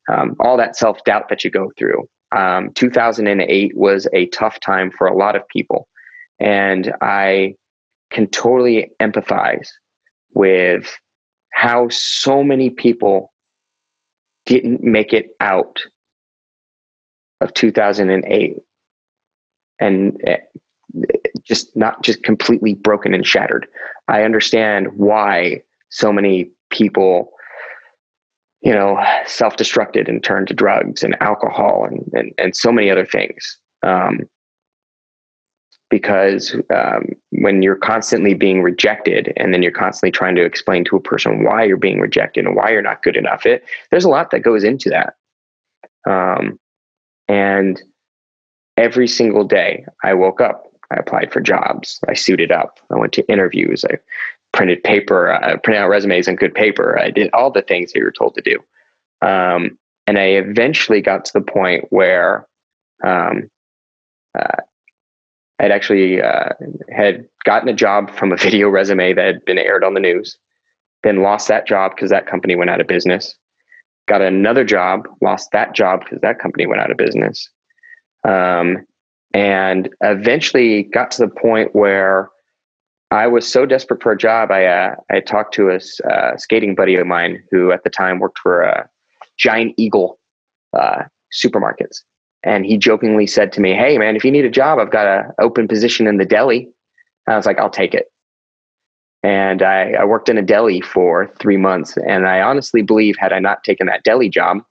[0.09, 2.07] Um, all that self doubt that you go through.
[2.36, 5.88] Um, 2008 was a tough time for a lot of people,
[6.39, 7.55] and I
[8.09, 9.68] can totally empathize
[10.34, 10.97] with
[11.53, 13.34] how so many people
[14.45, 15.82] didn't make it out
[17.41, 18.57] of 2008
[19.80, 20.38] and eh,
[21.52, 23.68] just not just completely broken and shattered.
[24.08, 27.34] I understand why so many people,
[28.62, 32.89] you know, self destructed and turned to drugs and alcohol and, and, and so many
[32.89, 33.60] other things.
[33.84, 34.30] Um,
[35.89, 40.95] because um, when you're constantly being rejected and then you're constantly trying to explain to
[40.95, 44.10] a person why you're being rejected and why you're not good enough, it there's a
[44.10, 45.16] lot that goes into that.
[46.10, 46.58] Um,
[47.28, 47.84] and
[48.78, 53.14] every single day I woke up, I applied for jobs, I suited up, I went
[53.14, 53.98] to interviews, I
[54.52, 58.00] printed paper, I printed out resumes on good paper, I did all the things that
[58.00, 58.60] you were told to do.
[59.26, 59.78] Um,
[60.08, 62.48] and I eventually got to the point where
[63.04, 63.50] um,
[64.38, 64.62] uh,
[65.60, 66.50] I'd actually uh,
[66.89, 70.38] had gotten a job from a video resume that had been aired on the news,
[71.04, 73.38] then lost that job because that company went out of business.
[74.08, 77.50] Got another job, lost that job because that company went out of business.
[78.28, 78.86] Um,
[79.34, 82.30] and eventually got to the point where
[83.12, 84.52] I was so desperate for a job.
[84.52, 85.80] I uh, I talked to a
[86.10, 88.90] uh, skating buddy of mine who at the time worked for a
[89.38, 90.20] Giant Eagle
[90.78, 91.04] uh,
[91.34, 92.04] supermarkets,
[92.44, 95.08] and he jokingly said to me, "Hey man, if you need a job, I've got
[95.08, 96.70] an open position in the deli."
[97.28, 98.08] And I was like, "I'll take it."
[99.24, 103.34] And I, I worked in a deli for three months, and I honestly believe had
[103.34, 104.64] I not taken that deli job,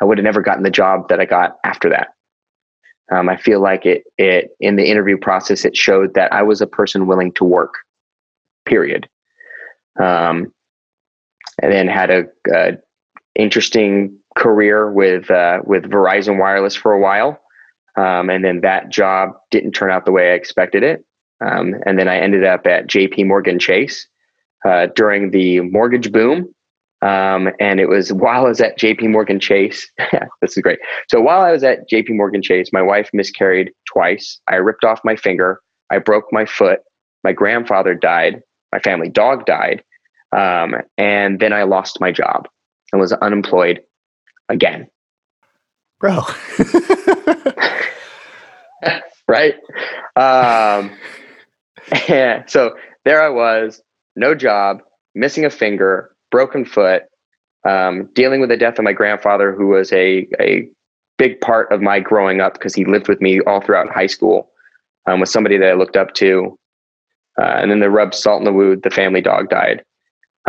[0.00, 2.08] I would have never gotten the job that I got after that.
[3.10, 6.60] Um, I feel like it, it in the interview process, it showed that I was
[6.60, 7.74] a person willing to work,
[8.64, 9.08] period.
[10.00, 10.52] Um,
[11.62, 12.72] and then had a, a,
[13.36, 17.40] interesting career with uh, with Verizon Wireless for a while,
[17.96, 21.04] um, and then that job didn't turn out the way I expected it.
[21.40, 23.24] Um, and then I ended up at J.P.
[23.24, 24.08] Morgan Chase
[24.64, 26.53] uh, during the mortgage boom.
[27.04, 29.08] Um, and it was while I was at J.P.
[29.08, 29.88] Morgan Chase.
[30.40, 30.78] this is great.
[31.10, 32.14] So while I was at J.P.
[32.14, 34.40] Morgan Chase, my wife miscarried twice.
[34.48, 35.60] I ripped off my finger.
[35.90, 36.80] I broke my foot.
[37.22, 38.42] My grandfather died.
[38.72, 39.84] My family dog died.
[40.34, 42.48] Um, and then I lost my job
[42.92, 43.82] and was unemployed
[44.48, 44.88] again.
[46.00, 46.22] Bro.
[49.28, 49.54] right?
[50.16, 50.96] Um,
[52.08, 52.74] yeah, so
[53.04, 53.82] there I was,
[54.16, 54.78] no job,
[55.14, 57.04] missing a finger, broken foot,
[57.64, 60.68] um, dealing with the death of my grandfather, who was a, a
[61.16, 64.50] big part of my growing up because he lived with me all throughout high school,
[65.06, 66.58] um, was somebody that I looked up to.
[67.40, 69.84] Uh, and then the rub salt in the wound, the family dog died.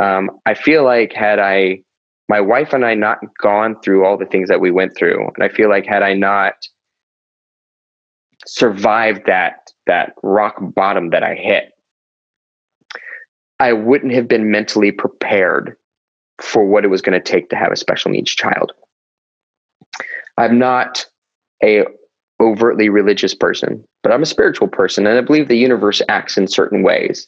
[0.02, 1.84] Um, I feel like had I,
[2.30, 5.44] my wife and I not gone through all the things that we went through, and
[5.44, 6.56] I feel like had I not
[8.48, 11.75] survived that that rock bottom that I hit,
[13.60, 15.78] I wouldn't have been mentally prepared
[16.42, 18.74] for what it was going to take to have a special needs child.
[20.38, 21.06] I'm not
[21.64, 21.86] a
[22.42, 26.48] overtly religious person, but I'm a spiritual person and I believe the universe acts in
[26.48, 27.28] certain ways.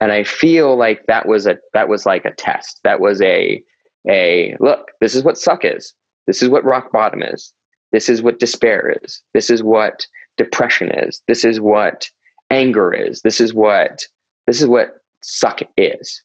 [0.00, 2.80] And I feel like that was a that was like a test.
[2.84, 3.62] That was a
[4.08, 5.94] a look, this is what suck is.
[6.26, 7.52] This is what rock bottom is.
[7.92, 9.22] This is what despair is.
[9.34, 10.06] This is what
[10.36, 11.22] depression is.
[11.26, 12.08] This is what
[12.50, 13.22] anger is.
[13.22, 14.04] This is what
[14.46, 16.22] this is what suck is.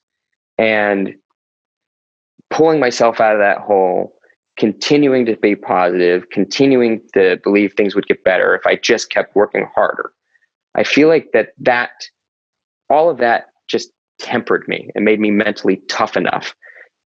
[0.57, 1.15] And
[2.49, 4.17] pulling myself out of that hole,
[4.57, 9.35] continuing to be positive, continuing to believe things would get better if I just kept
[9.35, 10.11] working harder.
[10.75, 11.91] I feel like that that
[12.89, 16.55] all of that just tempered me and made me mentally tough enough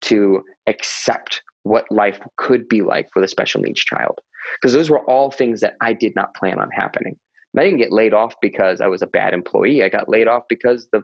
[0.03, 4.21] to accept what life could be like for the special needs child.
[4.57, 7.19] Because those were all things that I did not plan on happening.
[7.53, 9.83] And I didn't get laid off because I was a bad employee.
[9.83, 11.03] I got laid off because the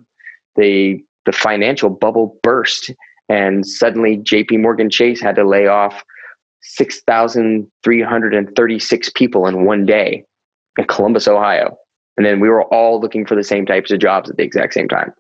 [0.57, 2.91] the the financial bubble burst
[3.29, 6.03] and suddenly JP Morgan Chase had to lay off
[6.65, 10.25] 6,336 people in one day
[10.79, 11.77] in Columbus, Ohio.
[12.17, 14.73] And then we were all looking for the same types of jobs at the exact
[14.75, 15.13] same time.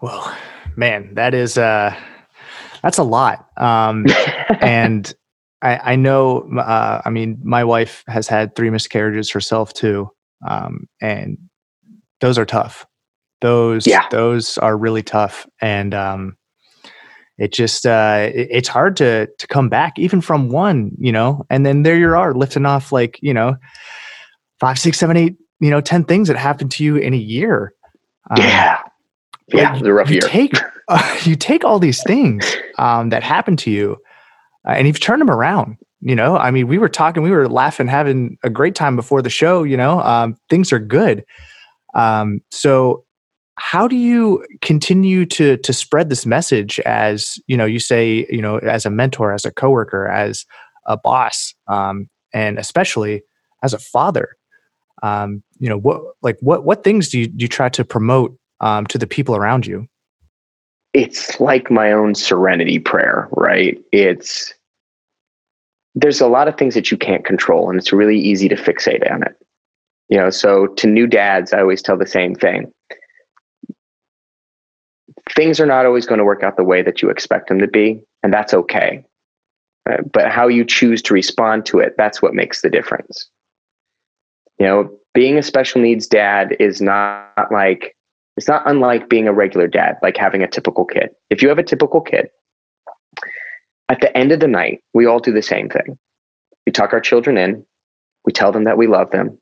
[0.00, 0.34] Well,
[0.76, 1.94] man, that is uh
[2.82, 3.48] that's a lot.
[3.56, 4.06] Um
[4.60, 5.12] and
[5.60, 10.10] I, I know uh I mean my wife has had three miscarriages herself too.
[10.46, 11.38] Um and
[12.20, 12.86] those are tough.
[13.42, 14.08] Those Yeah.
[14.10, 15.46] those are really tough.
[15.60, 16.36] And um
[17.38, 21.44] it just uh it- it's hard to to come back even from one, you know,
[21.50, 23.56] and then there you are lifting off like, you know,
[24.60, 27.74] five, six, seven, eight, you know, ten things that happened to you in a year.
[28.30, 28.78] Um, yeah.
[29.48, 30.20] Yeah, a rough you year.
[30.22, 30.52] take
[30.88, 33.98] uh, you take all these things um, that happen to you,
[34.66, 35.76] uh, and you've turned them around.
[36.00, 39.20] You know, I mean, we were talking, we were laughing, having a great time before
[39.20, 39.62] the show.
[39.62, 41.24] You know, um, things are good.
[41.94, 43.04] Um, so,
[43.56, 47.66] how do you continue to to spread this message as you know?
[47.66, 50.44] You say, you know, as a mentor, as a coworker, as
[50.86, 53.22] a boss, um, and especially
[53.62, 54.36] as a father.
[55.02, 58.36] Um, you know, what like what what things do you do you try to promote
[58.60, 59.88] um, to the people around you?
[60.92, 63.80] it's like my own serenity prayer, right?
[63.92, 64.52] It's
[65.94, 69.10] there's a lot of things that you can't control, and it's really easy to fixate
[69.10, 69.36] on it.
[70.08, 72.70] You know, so to new dads, I always tell the same thing.
[75.30, 77.68] Things are not always going to work out the way that you expect them to
[77.68, 79.04] be, and that's okay.
[79.88, 83.28] Uh, but how you choose to respond to it, that's what makes the difference.
[84.58, 87.96] You know, being a special needs dad is not like
[88.36, 91.10] it's not unlike being a regular dad, like having a typical kid.
[91.30, 92.28] If you have a typical kid,
[93.88, 95.98] at the end of the night, we all do the same thing.
[96.66, 97.66] We tuck our children in,
[98.24, 99.38] we tell them that we love them,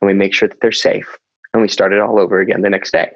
[0.00, 1.18] and we make sure that they're safe,
[1.52, 3.10] and we start it all over again the next day.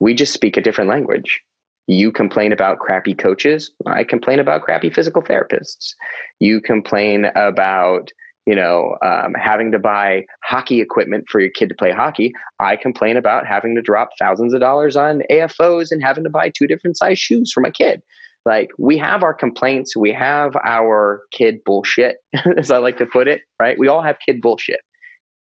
[0.00, 1.40] We just speak a different language.
[1.86, 5.94] You complain about crappy coaches, I complain about crappy physical therapists.
[6.38, 8.10] You complain about
[8.48, 12.32] you know, um, having to buy hockey equipment for your kid to play hockey.
[12.60, 16.48] I complain about having to drop thousands of dollars on AFOs and having to buy
[16.48, 18.02] two different size shoes for my kid.
[18.46, 22.16] Like we have our complaints, we have our kid bullshit,
[22.56, 23.78] as I like to put it, right?
[23.78, 24.80] We all have kid bullshit.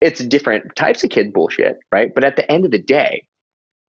[0.03, 2.15] It's different types of kid bullshit, right?
[2.15, 3.27] But at the end of the day,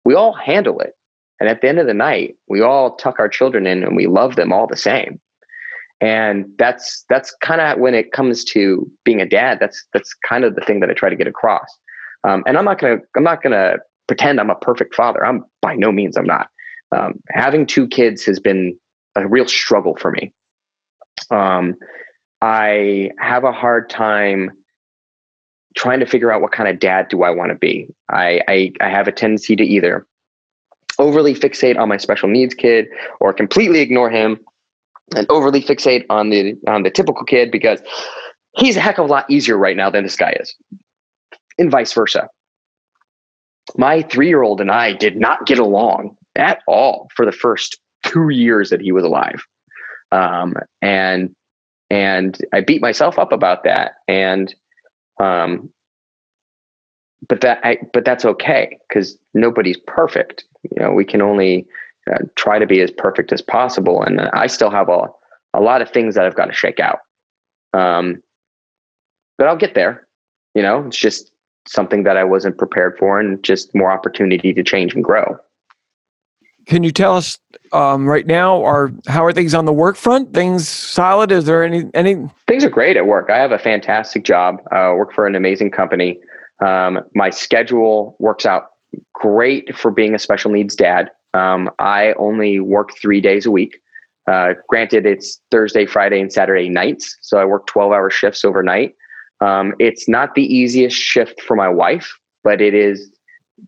[0.05, 0.95] we all handle it.
[1.41, 4.07] And at the end of the night, we all tuck our children in and we
[4.07, 5.21] love them all the same.
[6.01, 10.45] And that's that's kind of when it comes to being a dad that's that's kind
[10.45, 11.69] of the thing that i try to get across.
[12.23, 15.25] Um, and i'm not gonna i'm not gonna pretend i'm a perfect father.
[15.25, 16.51] I'm by no means i'm not.
[16.93, 18.79] Um, having two kids has been
[19.17, 20.33] a real struggle for me.
[21.31, 21.75] Um,
[22.41, 24.53] I have a hard time
[25.77, 27.89] trying to figure out what kind of dad do I want to be.
[28.09, 30.07] I, I, I have a tendency to either
[30.99, 32.89] overly fixate on my special needs kid
[33.21, 34.41] or completely ignore him
[35.17, 37.81] and overly fixate on the on the typical kid because
[38.57, 40.55] he's a heck of a lot easier right now than this guy is
[41.59, 42.29] and vice versa
[43.77, 48.71] my three-year-old and i did not get along at all for the first two years
[48.71, 49.43] that he was alive
[50.13, 51.35] um, and
[51.91, 54.55] and i beat myself up about that and
[55.21, 55.73] um,
[57.29, 60.45] but that I, but that's okay because nobody's perfect.
[60.71, 61.67] You know we can only
[62.11, 65.09] uh, try to be as perfect as possible and i still have a,
[65.53, 67.01] a lot of things that i've got to shake out.
[67.75, 68.23] Um,
[69.37, 70.07] but i'll get there.
[70.55, 71.33] You know it's just
[71.67, 75.39] something that i wasn't prepared for and just more opportunity to change and grow
[76.69, 77.39] can you tell us
[77.73, 81.65] um, right now are how are things on the work front things solid is there
[81.65, 82.17] any any
[82.47, 85.71] things are great at work i have a fantastic job uh, work for an amazing
[85.71, 86.19] company
[86.61, 88.71] um, my schedule works out
[89.13, 91.11] great for being a special needs dad.
[91.35, 93.81] Um, I only work three days a week.
[94.27, 98.95] Uh, granted, it's Thursday, Friday, and Saturday nights, so I work 12 hour shifts overnight.
[99.41, 103.11] Um, it's not the easiest shift for my wife, but it is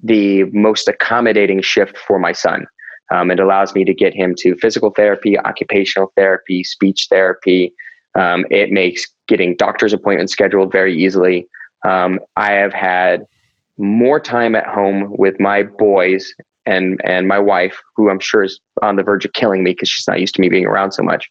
[0.03, 2.67] the most accommodating shift for my son.
[3.11, 7.75] Um, it allows me to get him to physical therapy, occupational therapy, speech therapy.
[8.15, 11.49] Um, it makes getting doctor's appointments scheduled very easily.
[11.85, 13.25] Um, I have had
[13.79, 16.35] more time at home with my boys
[16.67, 19.89] and and my wife, who I'm sure is on the verge of killing me because
[19.89, 21.27] she's not used to me being around so much,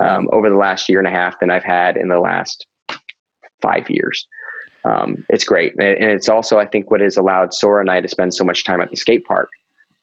[0.00, 2.66] um, over the last year and a half than I've had in the last
[3.60, 4.26] five years.
[4.84, 8.08] Um, it's great, and it's also I think what has allowed Sora and I to
[8.08, 9.48] spend so much time at the skate park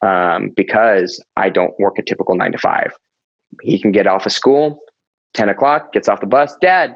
[0.01, 2.93] um, because I don't work a typical nine to five.
[3.61, 4.79] He can get off of school,
[5.33, 6.55] ten o'clock, gets off the bus.
[6.61, 6.95] Dad,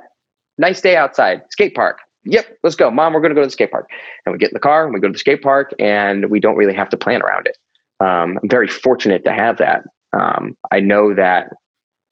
[0.57, 2.89] nice day outside, skate park yep, let's go.
[2.91, 3.89] Mom, we're going to go to the skate park.
[4.25, 6.39] And we get in the car and we go to the skate park and we
[6.39, 7.57] don't really have to plan around it.
[7.99, 9.83] Um, I'm very fortunate to have that.
[10.13, 11.49] Um, I know that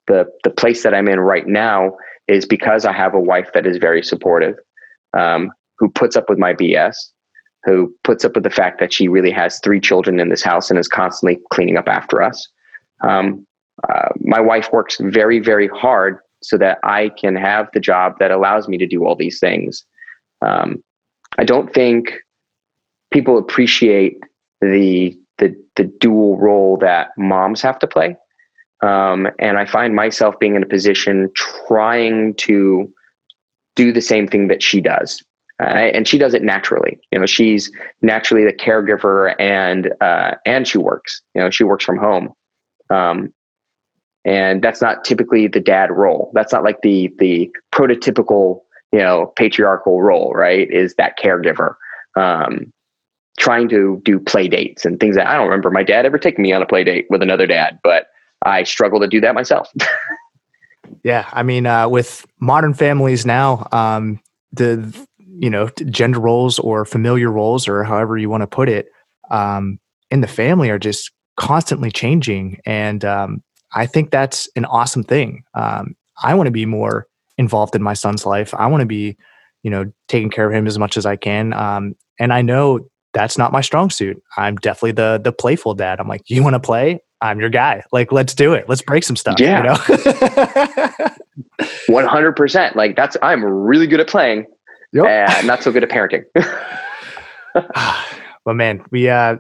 [0.08, 3.66] the, the place that I'm in right now is because I have a wife that
[3.66, 4.56] is very supportive,
[5.18, 6.96] um, who puts up with my BS,
[7.64, 10.70] who puts up with the fact that she really has three children in this house
[10.70, 12.48] and is constantly cleaning up after us.
[13.02, 13.46] Um,
[13.88, 18.32] uh, my wife works very, very hard so that I can have the job that
[18.32, 19.86] allows me to do all these things.
[20.42, 20.84] Um,
[21.38, 22.14] I don't think
[23.12, 24.18] people appreciate
[24.60, 28.16] the, the the dual role that moms have to play.
[28.84, 32.92] Um, and I find myself being in a position trying to
[33.76, 35.24] do the same thing that she does.
[35.62, 37.00] Uh, and she does it naturally.
[37.12, 41.22] You know, she's naturally the caregiver, and uh, and she works.
[41.36, 42.34] You know, she works from home,
[42.90, 43.34] um,
[44.26, 46.32] and that's not typically the dad role.
[46.34, 51.76] That's not like the the prototypical you know patriarchal role right is that caregiver
[52.18, 52.72] um,
[53.38, 56.44] trying to do play dates and things that i don't remember my dad ever taking
[56.44, 58.08] me on a play date with another dad but
[58.44, 59.70] i struggle to do that myself
[61.04, 64.20] yeah i mean uh, with modern families now um,
[64.52, 65.08] the
[65.40, 68.88] you know gender roles or familiar roles or however you want to put it
[69.30, 69.80] um,
[70.10, 73.42] in the family are just constantly changing and um,
[73.74, 77.08] i think that's an awesome thing um, i want to be more
[77.42, 78.54] involved in my son's life.
[78.54, 79.18] I want to be,
[79.64, 81.52] you know, taking care of him as much as I can.
[81.54, 84.22] Um, and I know that's not my strong suit.
[84.38, 86.00] I'm definitely the the playful dad.
[86.00, 87.02] I'm like, you want to play?
[87.20, 87.84] I'm your guy.
[87.92, 88.68] Like, let's do it.
[88.70, 89.40] Let's break some stuff.
[89.40, 89.76] Yeah.
[91.88, 92.76] One hundred percent.
[92.76, 94.46] Like that's I'm really good at playing.
[94.94, 95.06] Yep.
[95.06, 96.24] And not so good at parenting.
[98.46, 99.38] but man, we uh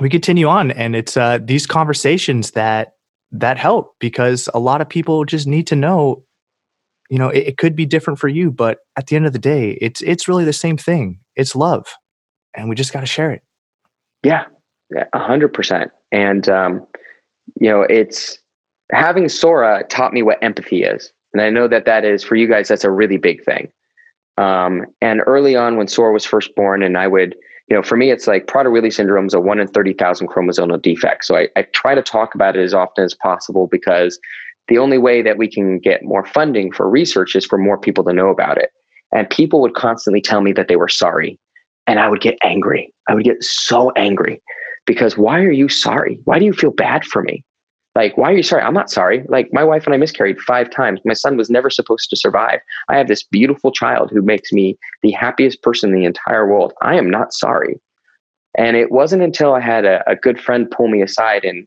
[0.00, 2.94] we continue on and it's uh these conversations that
[3.32, 6.24] that help because a lot of people just need to know
[7.08, 9.38] you know it, it, could be different for you but at the end of the
[9.38, 11.20] day it's it's really the same thing.
[11.36, 11.86] It's love
[12.54, 13.42] and we just got to share it.
[14.22, 14.46] Yeah
[15.12, 15.92] a hundred percent.
[16.12, 16.86] And um
[17.60, 18.38] you know it's
[18.92, 22.46] having sora taught me what empathy is and i know that that is for you
[22.48, 23.70] guys that's a really big thing
[24.40, 27.36] um and early on when sora was first born and i would
[27.70, 31.24] you know, for me, it's like Prader-Willi syndrome is a one in 30,000 chromosomal defect.
[31.24, 34.18] So I, I try to talk about it as often as possible because
[34.66, 38.02] the only way that we can get more funding for research is for more people
[38.04, 38.70] to know about it.
[39.12, 41.38] And people would constantly tell me that they were sorry.
[41.86, 42.92] And I would get angry.
[43.08, 44.42] I would get so angry
[44.84, 46.20] because why are you sorry?
[46.24, 47.44] Why do you feel bad for me?
[47.96, 48.62] Like, why are you sorry?
[48.62, 49.24] I'm not sorry.
[49.28, 51.00] Like, my wife and I miscarried five times.
[51.04, 52.60] My son was never supposed to survive.
[52.88, 56.72] I have this beautiful child who makes me the happiest person in the entire world.
[56.82, 57.80] I am not sorry.
[58.56, 61.66] And it wasn't until I had a, a good friend pull me aside and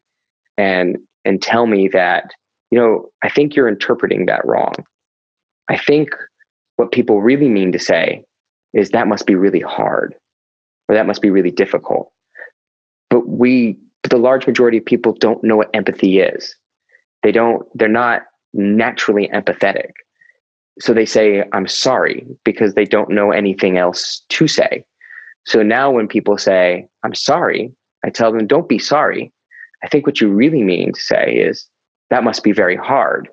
[0.57, 2.32] and and tell me that
[2.74, 4.74] you know, I think you're interpreting that wrong.
[5.69, 6.09] I think
[6.78, 8.26] what people really mean to say
[8.74, 10.15] is that must be really hard
[10.89, 12.11] or that must be really difficult.
[13.11, 13.78] But we,
[14.10, 16.56] the large majority of people don't know what empathy is.
[17.22, 18.24] They don't, they're not
[18.54, 19.91] naturally empathetic.
[20.80, 24.86] So they say, I'm sorry, because they don't know anything else to say.
[25.45, 27.72] So now when people say, I'm sorry,
[28.04, 29.32] I tell them, don't be sorry.
[29.84, 31.70] I think what you really mean to say is,
[32.10, 33.30] that must be very hard.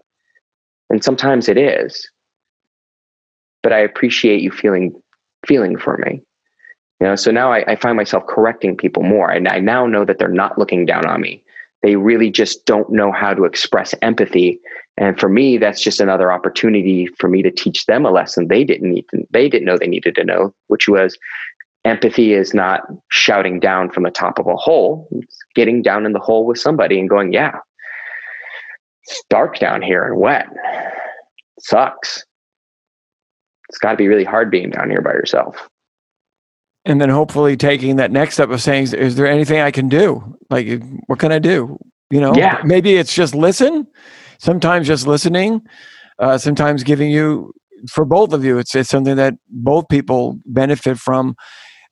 [0.89, 2.09] And sometimes it is.
[3.63, 4.95] But I appreciate you feeling
[5.47, 6.23] feeling for me.
[7.01, 9.31] You know, so now I, I find myself correcting people more.
[9.31, 11.43] And I now know that they're not looking down on me.
[11.83, 14.61] They really just don't know how to express empathy.
[14.99, 18.65] And for me, that's just another opportunity for me to teach them a lesson they
[18.65, 21.19] didn't need to, they didn't know they needed to know, which was
[21.87, 25.09] empathy is not shouting down from the top of a hole.
[25.13, 27.57] It's getting down in the hole with somebody and going, yeah,
[29.07, 30.49] it's dark down here and wet.
[30.53, 32.23] It sucks.
[33.71, 35.70] It's got to be really hard being down here by yourself
[36.85, 40.37] and then hopefully taking that next step of saying is there anything i can do?
[40.51, 41.79] Like what can i do?
[42.11, 42.61] You know yeah.
[42.65, 43.87] maybe it's just listen
[44.39, 45.63] sometimes just listening
[46.19, 47.53] uh, sometimes giving you
[47.89, 51.37] for both of you it's, it's something that both people benefit from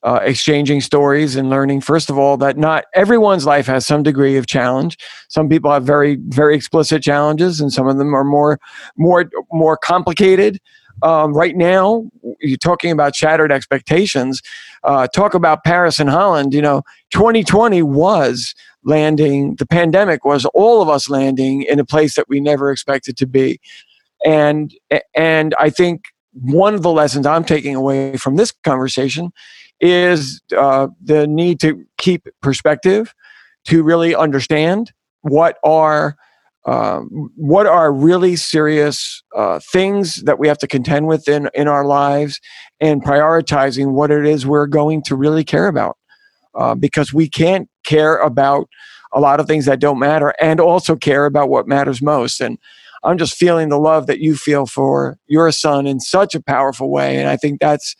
[0.03, 1.81] uh, exchanging stories and learning.
[1.81, 4.97] First of all that not everyone's life has some degree of challenge.
[5.27, 8.59] Some people have very very explicit challenges and some of them are more
[8.97, 10.59] more more complicated
[11.01, 14.41] um, right now, you're talking about shattered expectations.
[14.83, 16.53] Uh, talk about Paris and Holland.
[16.53, 19.55] You know, 2020 was landing.
[19.55, 23.27] The pandemic was all of us landing in a place that we never expected to
[23.27, 23.59] be,
[24.25, 24.73] and
[25.13, 29.31] and I think one of the lessons I'm taking away from this conversation
[29.81, 33.13] is uh, the need to keep perspective,
[33.65, 34.91] to really understand
[35.21, 36.17] what are
[36.69, 41.67] um, what are really serious uh, things that we have to contend with in, in
[41.67, 42.39] our lives
[42.79, 45.97] and prioritizing what it is we're going to really care about?
[46.53, 48.69] Uh, because we can't care about
[49.13, 52.39] a lot of things that don't matter and also care about what matters most.
[52.39, 52.59] And
[53.03, 56.91] i'm just feeling the love that you feel for your son in such a powerful
[56.91, 57.17] way.
[57.17, 57.95] And i think that's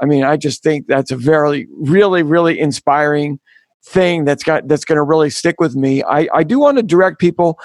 [0.00, 3.40] i mean i just think that's a very really really inspiring
[3.84, 6.02] thing that's got that's going to really stick with me.
[6.02, 7.58] I, I do want to direct people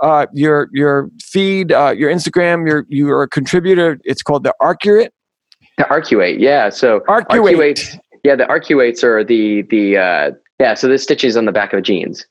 [0.00, 2.66] uh, your your feed, uh, your Instagram.
[2.66, 3.98] You're you're a contributor.
[4.04, 5.10] It's called the Arcuate.
[5.78, 6.70] The Arcuate, yeah.
[6.70, 7.54] So Arcuate.
[7.54, 8.36] Arcuates, yeah.
[8.36, 10.74] The Arcuates are the the uh, yeah.
[10.74, 12.26] So the stitches on the back of jeans.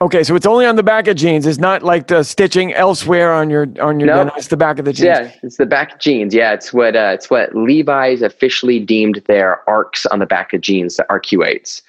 [0.00, 1.46] Okay, so it's only on the back of jeans.
[1.46, 4.08] It's not like the stitching elsewhere on your on your.
[4.08, 5.06] No, it's the back of the jeans.
[5.06, 6.34] Yeah, it's the back of jeans.
[6.34, 10.60] Yeah, it's what uh, it's what Levi's officially deemed their arcs on the back of
[10.60, 11.82] jeans, the arcuates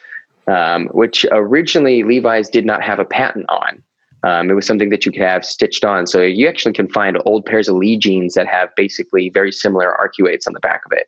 [0.48, 3.82] um, which originally Levi's did not have a patent on.
[4.24, 6.08] Um, it was something that you could have stitched on.
[6.08, 9.96] So you actually can find old pairs of Lee jeans that have basically very similar
[10.00, 11.08] arcuates on the back of it.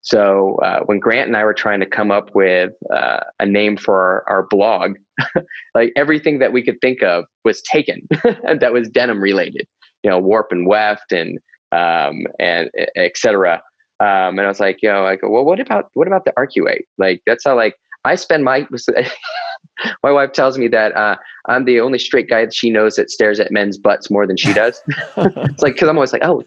[0.00, 3.76] So uh, when Grant and I were trying to come up with uh, a name
[3.76, 4.98] for our, our blog,
[5.74, 9.66] like everything that we could think of was taken that was denim related,
[10.02, 11.38] you know, warp and weft and
[11.72, 13.62] um, and etc.
[13.98, 16.84] Um, and I was like, you know, like, well, what about what about the arcuate?
[16.98, 17.76] Like that's how like
[18.06, 18.66] I spend my
[20.02, 23.10] my wife tells me that uh, I'm the only straight guy that she knows that
[23.10, 24.82] stares at men's butts more than she does.
[25.16, 26.44] it's like because I'm always like, oh,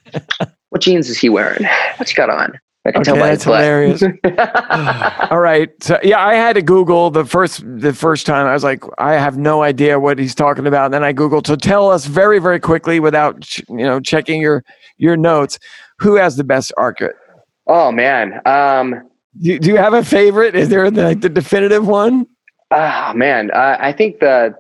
[0.70, 1.66] what jeans is he wearing?
[1.98, 2.60] What's he got on?
[2.86, 4.02] I can okay, tell by that's hilarious.
[5.32, 8.48] All right, so yeah, I had to Google the first the first time.
[8.48, 10.86] I was like, I have no idea what he's talking about.
[10.86, 11.46] And then I Googled.
[11.46, 14.64] So tell us very very quickly without ch- you know checking your
[14.98, 15.60] your notes.
[16.00, 17.14] Who has the best arcuate?
[17.68, 19.09] Oh man, um,
[19.42, 20.56] do, do you have a favorite?
[20.56, 22.28] Is there the, like the definitive one?
[22.72, 24.56] Ah, oh, man, uh, I think the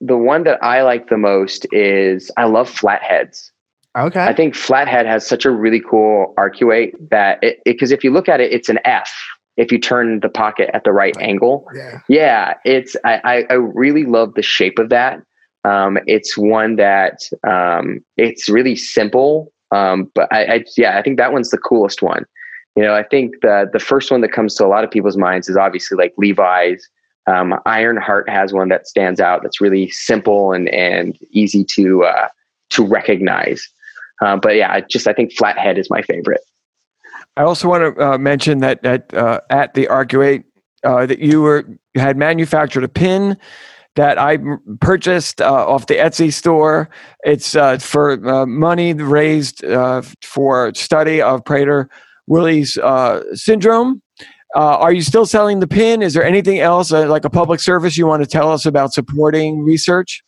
[0.00, 3.52] the one that I like the most is I love flatheads.
[3.98, 4.22] Okay.
[4.22, 8.28] I think flathead has such a really cool arcuate that it because if you look
[8.28, 9.12] at it, it's an F.
[9.56, 14.04] If you turn the pocket at the right angle, yeah, yeah, it's I I really
[14.04, 15.22] love the shape of that.
[15.64, 21.18] Um, it's one that um, it's really simple, um, but I, I yeah I think
[21.18, 22.24] that one's the coolest one.
[22.80, 25.18] You know, I think the the first one that comes to a lot of people's
[25.18, 26.88] minds is obviously like Levi's.
[27.26, 29.42] Um, Ironheart has one that stands out.
[29.42, 32.28] That's really simple and and easy to uh,
[32.70, 33.68] to recognize.
[34.22, 36.40] Uh, but yeah, I just I think Flathead is my favorite.
[37.36, 40.44] I also want to uh, mention that at uh, at the Arcuate
[40.82, 41.66] uh, that you were
[41.96, 43.36] had manufactured a pin
[43.96, 44.38] that I
[44.80, 46.88] purchased uh, off the Etsy store.
[47.24, 51.90] It's uh, for uh, money raised uh, for study of Prader
[52.30, 54.00] Willis uh, syndrome.
[54.54, 56.00] Uh, are you still selling the pin?
[56.00, 58.92] Is there anything else, uh, like a public service, you want to tell us about
[58.92, 60.22] supporting research?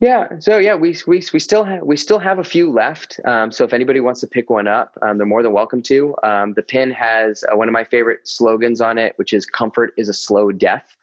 [0.00, 0.40] Yeah.
[0.40, 3.20] So yeah, we we we still have we still have a few left.
[3.24, 6.16] Um, so if anybody wants to pick one up, um, they're more than welcome to.
[6.24, 9.92] Um, the pin has uh, one of my favorite slogans on it, which is "Comfort
[9.96, 10.96] is a slow death."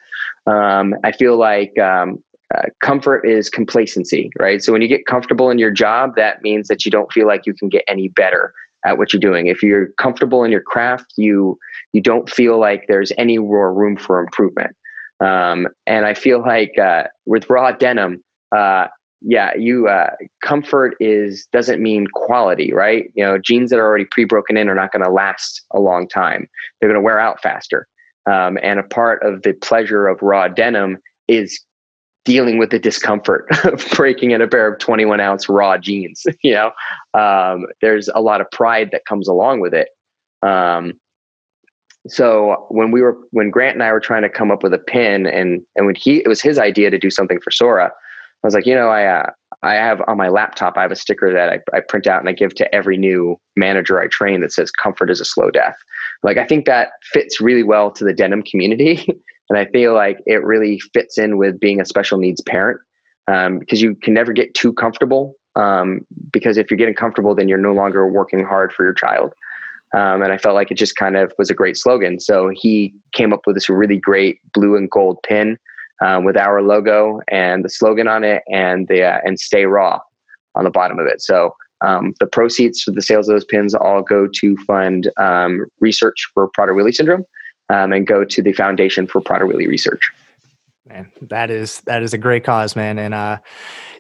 [0.48, 2.22] Um, I feel like um,
[2.54, 4.62] uh, comfort is complacency, right?
[4.62, 7.46] So when you get comfortable in your job, that means that you don't feel like
[7.46, 8.54] you can get any better
[8.85, 9.47] at what you're doing.
[9.47, 11.57] If you're comfortable in your craft, you
[11.93, 14.76] you don't feel like there's any more room for improvement.
[15.19, 18.88] Um, and I feel like uh, with raw denim uh,
[19.22, 20.11] yeah, you uh,
[20.43, 23.11] comfort is doesn't mean quality, right?
[23.15, 26.07] You know, jeans that are already pre-broken in are not going to last a long
[26.07, 26.49] time.
[26.80, 27.88] They're going to wear out faster.
[28.26, 31.60] Um, and a part of the pleasure of raw denim is
[32.26, 36.26] dealing with the discomfort of breaking in a pair of 21 ounce raw jeans.
[36.41, 36.72] you know,
[37.14, 39.90] um, there's a lot of pride that comes along with it.
[40.41, 41.00] Um,
[42.08, 44.80] so when we were when Grant and I were trying to come up with a
[44.80, 47.91] pin, and and when he it was his idea to do something for Sora
[48.44, 49.32] I was like, you know, I uh,
[49.64, 52.30] I have on my laptop, I have a sticker that I, I print out and
[52.30, 55.78] I give to every new manager I train that says "Comfort is a slow death."
[56.24, 59.06] Like, I think that fits really well to the denim community,
[59.50, 62.80] and I feel like it really fits in with being a special needs parent
[63.28, 65.36] um, because you can never get too comfortable.
[65.56, 69.34] Um, because if you're getting comfortable, then you're no longer working hard for your child.
[69.94, 72.20] Um, and I felt like it just kind of was a great slogan.
[72.20, 75.58] So he came up with this really great blue and gold pin
[76.02, 80.00] um, with our logo and the slogan on it and the uh, and stay raw
[80.56, 81.22] on the bottom of it.
[81.22, 85.66] So um, the proceeds for the sales of those pins all go to fund um,
[85.80, 87.26] research for Prader-Willi syndrome
[87.70, 90.12] um, and go to the Foundation for Prader-Willi Research.
[90.88, 93.38] Man, that is that is a great cause, man, and uh,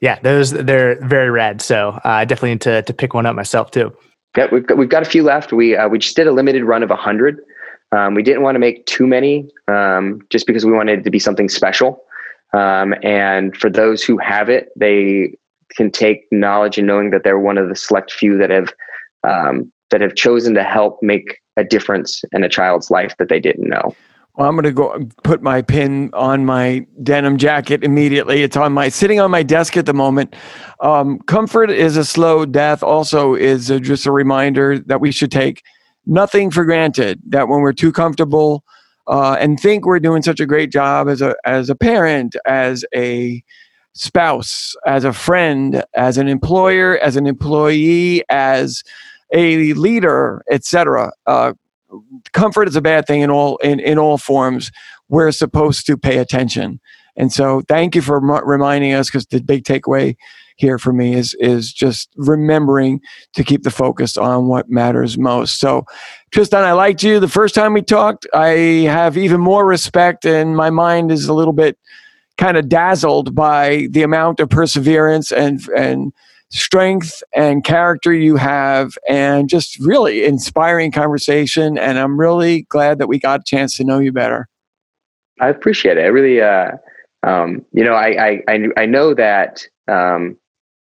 [0.01, 1.61] yeah, those they're very rad.
[1.61, 3.95] So uh, I definitely need to to pick one up myself too.
[4.35, 5.53] Yeah, we've got, we've got a few left.
[5.53, 7.41] We uh, we just did a limited run of hundred.
[7.91, 11.11] Um, we didn't want to make too many um, just because we wanted it to
[11.11, 12.03] be something special.
[12.53, 15.35] Um, and for those who have it, they
[15.75, 18.73] can take knowledge and knowing that they're one of the select few that have
[19.23, 23.39] um, that have chosen to help make a difference in a child's life that they
[23.39, 23.95] didn't know.
[24.35, 28.41] Well, I'm going to go put my pin on my denim jacket immediately.
[28.41, 30.33] It's on my sitting on my desk at the moment.
[30.79, 32.81] Um, comfort is a slow death.
[32.81, 35.63] Also, is a, just a reminder that we should take
[36.05, 37.19] nothing for granted.
[37.27, 38.63] That when we're too comfortable
[39.07, 42.85] uh, and think we're doing such a great job as a as a parent, as
[42.95, 43.43] a
[43.91, 48.83] spouse, as a friend, as an employer, as an employee, as
[49.33, 51.11] a leader, etc.
[51.25, 51.53] Uh,
[52.33, 54.71] comfort is a bad thing in all in, in all forms.
[55.09, 56.79] We're supposed to pay attention,
[57.15, 60.15] and so thank you for m- reminding us because the big takeaway
[60.59, 63.01] here for me is is just remembering
[63.33, 65.59] to keep the focus on what matters most.
[65.59, 65.85] So,
[66.31, 68.27] Tristan, I liked you the first time we talked.
[68.33, 68.49] I
[68.87, 71.77] have even more respect, and my mind is a little bit
[72.37, 76.13] kind of dazzled by the amount of perseverance and and
[76.49, 83.07] strength and character you have and just really inspiring conversation and i'm really glad that
[83.07, 84.47] we got a chance to know you better
[85.39, 86.71] i appreciate it i really uh
[87.23, 90.35] um you know i i i know that um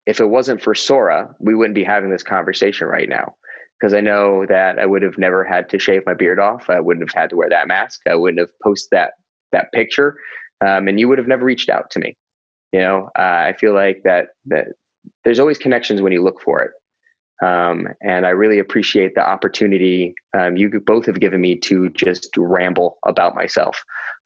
[0.06, 3.36] if it wasn't for Sora, we wouldn't be having this conversation right now.
[3.78, 6.70] Because I know that I would have never had to shave my beard off.
[6.70, 8.02] I wouldn't have had to wear that mask.
[8.06, 9.14] I wouldn't have posted that
[9.52, 10.18] that picture,
[10.66, 12.14] um, and you would have never reached out to me.
[12.72, 14.68] You know, uh, I feel like that that
[15.24, 16.72] there's always connections when you look for it.
[17.44, 22.30] Um, and I really appreciate the opportunity um, you both have given me to just
[22.36, 23.82] ramble about myself.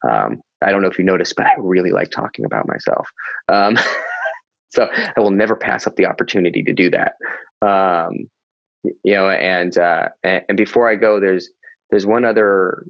[0.07, 3.09] Um, I don't know if you noticed, but I really like talking about myself.
[3.47, 3.77] Um,
[4.69, 7.15] so I will never pass up the opportunity to do that.
[7.61, 8.29] Um,
[9.03, 11.49] you know, and, uh, and, and before I go, there's
[11.89, 12.85] there's one other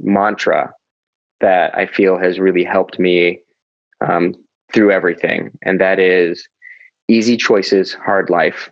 [0.00, 0.72] mantra
[1.40, 3.40] that I feel has really helped me
[4.06, 4.34] um,
[4.72, 6.46] through everything, and that is
[7.08, 8.70] easy choices, hard life,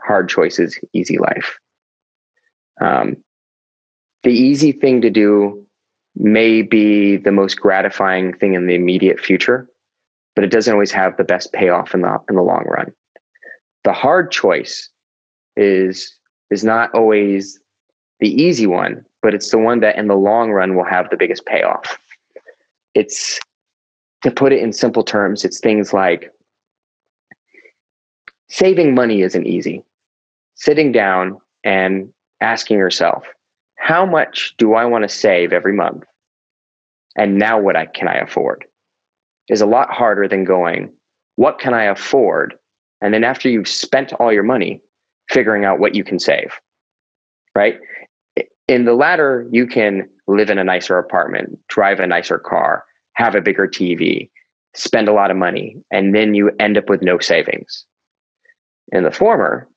[0.00, 1.58] hard choices, easy life.
[2.80, 3.22] Um,
[4.22, 5.66] the easy thing to do
[6.14, 9.68] may be the most gratifying thing in the immediate future
[10.34, 12.92] but it doesn't always have the best payoff in the in the long run.
[13.84, 14.88] The hard choice
[15.56, 16.18] is
[16.50, 17.60] is not always
[18.20, 21.16] the easy one, but it's the one that in the long run will have the
[21.16, 21.98] biggest payoff.
[22.94, 23.40] It's
[24.22, 26.32] to put it in simple terms, it's things like
[28.52, 29.84] saving money isn't easy.
[30.54, 33.26] Sitting down and asking yourself,
[33.76, 36.04] how much do I want to save every month?
[37.16, 38.64] And now what I can I afford?
[39.48, 40.92] is a lot harder than going,
[41.36, 42.54] what can I afford?
[43.00, 44.82] And then after you've spent all your money,
[45.28, 46.60] figuring out what you can save,
[47.54, 47.78] right?
[48.68, 52.84] In the latter, you can live in a nicer apartment, drive a nicer car,
[53.14, 54.30] have a bigger TV,
[54.74, 57.86] spend a lot of money, and then you end up with no savings.
[58.92, 59.68] In the former,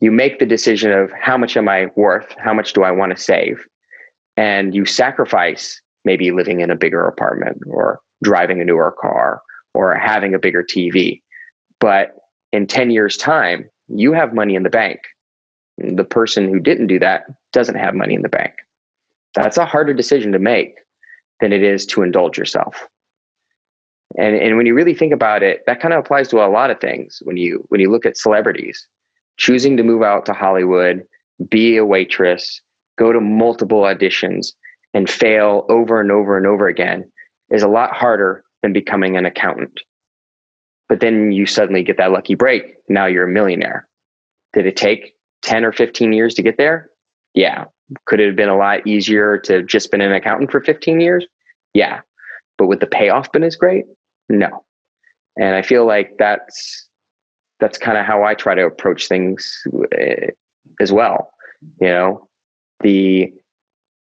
[0.00, 2.34] you make the decision of how much am I worth?
[2.38, 3.66] How much do I want to save?
[4.36, 9.42] And you sacrifice maybe living in a bigger apartment or driving a newer car
[9.74, 11.22] or having a bigger TV.
[11.78, 12.16] But
[12.52, 15.00] in 10 years' time, you have money in the bank.
[15.78, 18.54] The person who didn't do that doesn't have money in the bank.
[19.34, 20.78] That's a harder decision to make
[21.40, 22.88] than it is to indulge yourself.
[24.18, 26.70] And, and when you really think about it, that kind of applies to a lot
[26.70, 27.22] of things.
[27.24, 28.88] When you when you look at celebrities,
[29.36, 31.06] choosing to move out to Hollywood,
[31.48, 32.60] be a waitress,
[32.98, 34.52] go to multiple auditions,
[34.94, 37.10] and fail over and over and over again
[37.50, 39.80] is a lot harder than becoming an accountant.
[40.88, 42.76] But then you suddenly get that lucky break.
[42.88, 43.88] Now you're a millionaire.
[44.52, 46.90] Did it take 10 or 15 years to get there?
[47.34, 47.64] Yeah.
[48.06, 51.26] Could it have been a lot easier to just been an accountant for 15 years?
[51.74, 52.00] Yeah.
[52.58, 53.86] But would the payoff been as great?
[54.32, 54.64] No.
[55.38, 56.88] And I feel like that's
[57.60, 60.30] that's kind of how I try to approach things eh,
[60.80, 61.32] as well.
[61.80, 62.28] You know,
[62.80, 63.32] the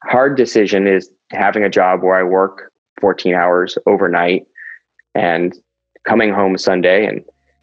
[0.05, 4.47] hard decision is having a job where I work 14 hours overnight
[5.15, 5.55] and
[6.07, 7.23] coming home Sunday and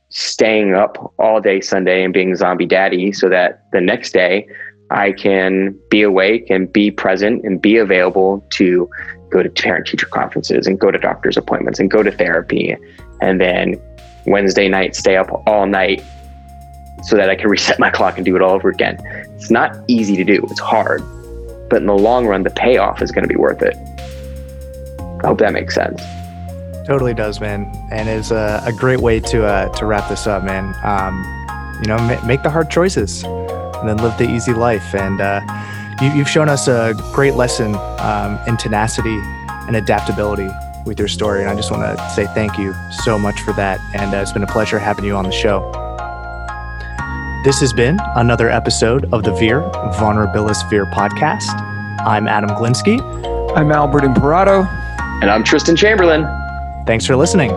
[0.10, 4.45] staying up all day Sunday and being zombie daddy so that the next day
[4.91, 8.90] I can be awake and be present and be available to
[9.31, 12.75] go to parent teacher conferences and go to doctor's appointments and go to therapy
[13.21, 13.81] and then
[14.25, 16.03] Wednesday night stay up all night
[17.03, 18.99] so that I can reset my clock and do it all over again.
[19.35, 20.45] It's not easy to do.
[20.49, 21.01] It's hard.
[21.69, 23.75] But in the long run the payoff is going to be worth it.
[25.23, 26.01] I hope that makes sense.
[26.85, 30.43] Totally does, man, and is a, a great way to uh, to wrap this up,
[30.43, 30.75] man.
[30.83, 31.23] Um,
[31.79, 34.95] you know, ma- make the hard choices, and then live the easy life.
[34.95, 35.41] And uh,
[36.02, 39.19] you, have shown us a great lesson um, in tenacity
[39.68, 40.49] and adaptability
[40.86, 42.73] with your story, and I just want to say thank you
[43.03, 43.80] so much for that.
[43.94, 45.61] And uh, it's been a pleasure having you on the show.
[47.44, 49.61] This has been another episode of the Vir
[49.99, 51.49] Vulnerabilis Vir podcast.
[52.06, 52.99] I'm Adam Glinsky.
[53.56, 54.64] I'm Albert Imperato.
[55.22, 56.23] And I'm Tristan Chamberlain.
[56.86, 57.52] Thanks for listening.